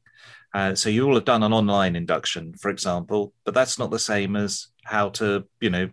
Uh, 0.54 0.74
so 0.74 0.88
you 0.88 1.06
will 1.06 1.14
have 1.16 1.24
done 1.24 1.42
an 1.44 1.52
online 1.52 1.94
induction, 1.94 2.54
for 2.54 2.70
example, 2.70 3.32
but 3.44 3.54
that's 3.54 3.78
not 3.78 3.90
the 3.90 3.98
same 3.98 4.34
as 4.36 4.68
how 4.84 5.10
to, 5.10 5.44
you 5.60 5.70
know, 5.70 5.90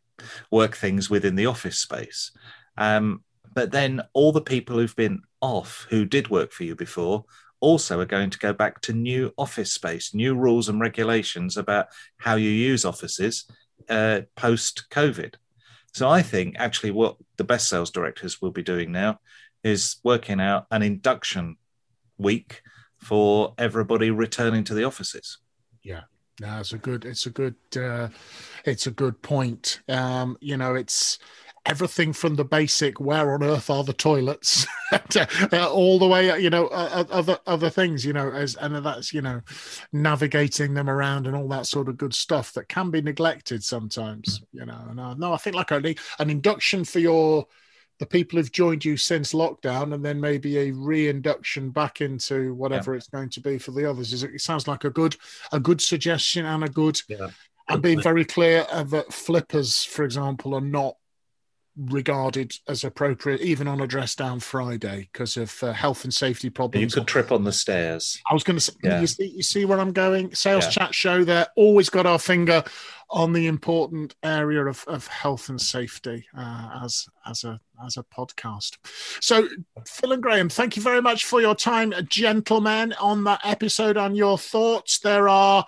work 0.51 0.75
things 0.75 1.09
within 1.09 1.35
the 1.35 1.45
office 1.45 1.79
space. 1.79 2.31
Um, 2.77 3.23
but 3.53 3.71
then 3.71 4.01
all 4.13 4.31
the 4.31 4.41
people 4.41 4.77
who've 4.77 4.95
been 4.95 5.21
off 5.41 5.85
who 5.89 6.05
did 6.05 6.29
work 6.29 6.51
for 6.51 6.63
you 6.63 6.75
before 6.75 7.25
also 7.59 7.99
are 7.99 8.05
going 8.05 8.29
to 8.29 8.39
go 8.39 8.51
back 8.51 8.81
to 8.81 8.93
new 8.93 9.31
office 9.37 9.71
space, 9.71 10.13
new 10.13 10.35
rules 10.35 10.69
and 10.69 10.79
regulations 10.79 11.55
about 11.55 11.87
how 12.17 12.35
you 12.35 12.49
use 12.49 12.83
offices 12.83 13.45
uh, 13.89 14.21
post 14.35 14.85
COVID. 14.91 15.35
So 15.93 16.09
I 16.09 16.21
think 16.23 16.55
actually 16.57 16.91
what 16.91 17.17
the 17.37 17.43
best 17.43 17.69
sales 17.69 17.91
directors 17.91 18.41
will 18.41 18.51
be 18.51 18.63
doing 18.63 18.91
now 18.91 19.19
is 19.63 19.97
working 20.03 20.41
out 20.41 20.65
an 20.71 20.81
induction 20.81 21.55
week 22.17 22.61
for 22.97 23.53
everybody 23.57 24.09
returning 24.11 24.63
to 24.65 24.73
the 24.73 24.83
offices. 24.83 25.37
No, 26.41 26.59
it's 26.59 26.73
a 26.73 26.77
good. 26.77 27.05
It's 27.05 27.25
a 27.25 27.29
good. 27.29 27.55
Uh, 27.75 28.09
it's 28.65 28.87
a 28.87 28.91
good 28.91 29.21
point. 29.21 29.81
Um, 29.87 30.37
you 30.41 30.57
know, 30.57 30.73
it's 30.73 31.19
everything 31.65 32.11
from 32.11 32.35
the 32.35 32.43
basic 32.43 32.99
"Where 32.99 33.33
on 33.33 33.43
earth 33.43 33.69
are 33.69 33.83
the 33.83 33.93
toilets?" 33.93 34.65
to, 35.09 35.27
uh, 35.53 35.69
all 35.69 35.99
the 35.99 36.07
way, 36.07 36.39
you 36.41 36.49
know, 36.49 36.67
uh, 36.67 37.03
other 37.11 37.37
other 37.45 37.69
things. 37.69 38.03
You 38.03 38.13
know, 38.13 38.31
as 38.31 38.55
and 38.55 38.75
that's 38.83 39.13
you 39.13 39.21
know, 39.21 39.41
navigating 39.91 40.73
them 40.73 40.89
around 40.89 41.27
and 41.27 41.35
all 41.35 41.47
that 41.49 41.67
sort 41.67 41.87
of 41.87 41.97
good 41.97 42.15
stuff 42.15 42.51
that 42.53 42.67
can 42.67 42.89
be 42.89 43.01
neglected 43.01 43.63
sometimes. 43.63 44.41
You 44.51 44.65
know, 44.65 44.85
and 44.89 44.99
uh, 44.99 45.13
no, 45.13 45.33
I 45.33 45.37
think 45.37 45.55
like 45.55 45.71
only 45.71 45.97
an 46.17 46.31
induction 46.31 46.83
for 46.83 46.99
your 46.99 47.45
the 48.03 48.09
people 48.09 48.37
who've 48.37 48.51
joined 48.51 48.83
you 48.83 48.97
since 48.97 49.31
lockdown, 49.31 49.93
and 49.93 50.03
then 50.03 50.19
maybe 50.19 50.57
a 50.57 50.71
reinduction 50.71 51.69
back 51.69 52.01
into 52.01 52.53
whatever 52.53 52.95
it's 52.95 53.07
going 53.07 53.29
to 53.29 53.39
be 53.39 53.57
for 53.57 53.71
the 53.71 53.89
others. 53.89 54.11
Is 54.11 54.23
it, 54.23 54.31
it 54.33 54.41
sounds 54.41 54.67
like 54.67 54.83
a 54.83 54.89
good 54.89 55.15
a 55.53 55.59
good 55.59 55.79
suggestion 55.79 56.45
and 56.45 56.65
a 56.65 56.67
good 56.67 57.01
Yeah. 57.07 57.29
and 57.69 57.81
being 57.81 58.01
very 58.01 58.25
clear 58.25 58.65
uh, 58.69 58.83
that 58.83 59.13
flippers, 59.13 59.85
for 59.85 60.03
example, 60.03 60.53
are 60.53 60.59
not 60.59 60.97
regarded 61.75 62.53
as 62.67 62.83
appropriate 62.83 63.41
even 63.41 63.67
on 63.67 63.81
a 63.81 63.87
dress 63.87 64.15
down 64.15 64.39
Friday 64.39 65.09
because 65.11 65.37
of 65.37 65.61
uh, 65.63 65.73
health 65.73 66.03
and 66.03 66.13
safety 66.13 66.49
problems. 66.49 66.93
You 66.95 67.01
could 67.01 67.07
trip 67.07 67.31
on 67.31 67.43
the 67.43 67.51
stairs. 67.51 68.21
I 68.29 68.33
was 68.33 68.43
going 68.43 68.57
to 68.57 68.61
say, 68.61 68.73
Yeah. 68.83 69.01
you 69.01 69.07
see, 69.07 69.27
you 69.27 69.43
see 69.43 69.65
where 69.65 69.79
I'm 69.79 69.91
going. 69.93 70.33
Sales 70.35 70.65
Yeah. 70.65 70.69
chat 70.71 70.95
show. 70.95 71.23
There, 71.23 71.47
always 71.55 71.89
got 71.89 72.05
our 72.05 72.19
finger 72.19 72.63
on 73.09 73.33
the 73.33 73.47
important 73.47 74.15
area 74.23 74.65
of, 74.65 74.83
of 74.87 75.05
health 75.07 75.49
and 75.49 75.61
safety 75.61 76.25
uh, 76.37 76.81
as 76.83 77.07
as 77.25 77.43
a 77.43 77.59
as 77.85 77.97
a 77.97 78.03
podcast. 78.03 78.77
So, 79.19 79.47
Phil 79.85 80.13
and 80.13 80.23
Graham, 80.23 80.49
thank 80.49 80.75
you 80.75 80.81
very 80.81 81.01
much 81.01 81.25
for 81.25 81.41
your 81.41 81.53
time, 81.55 81.93
gentlemen, 82.07 82.93
on 82.99 83.23
that 83.25 83.41
episode. 83.43 83.97
and 83.97 84.15
your 84.15 84.37
thoughts, 84.37 84.99
there 84.99 85.27
are 85.29 85.65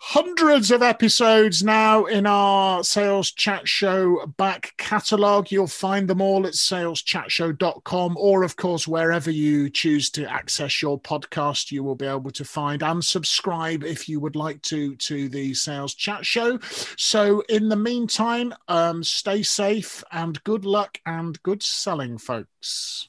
hundreds 0.00 0.70
of 0.70 0.80
episodes 0.80 1.62
now 1.62 2.04
in 2.04 2.24
our 2.24 2.84
sales 2.84 3.32
chat 3.32 3.66
show 3.66 4.24
back 4.36 4.72
catalogue 4.76 5.50
you'll 5.50 5.66
find 5.66 6.08
them 6.08 6.20
all 6.20 6.46
at 6.46 6.52
saleschatshow.com 6.52 8.16
or 8.16 8.44
of 8.44 8.56
course 8.56 8.86
wherever 8.86 9.30
you 9.30 9.68
choose 9.68 10.08
to 10.08 10.24
access 10.30 10.80
your 10.80 11.00
podcast 11.00 11.72
you 11.72 11.82
will 11.82 11.96
be 11.96 12.06
able 12.06 12.30
to 12.30 12.44
find 12.44 12.82
and 12.82 13.04
subscribe 13.04 13.82
if 13.82 14.08
you 14.08 14.20
would 14.20 14.36
like 14.36 14.62
to 14.62 14.94
to 14.96 15.28
the 15.28 15.52
sales 15.52 15.94
chat 15.94 16.24
show. 16.24 16.58
So 16.96 17.42
in 17.48 17.68
the 17.68 17.76
meantime 17.76 18.54
um 18.68 19.02
stay 19.02 19.42
safe 19.42 20.04
and 20.12 20.42
good 20.44 20.64
luck 20.64 20.98
and 21.06 21.42
good 21.42 21.62
selling 21.62 22.18
folks 22.18 23.08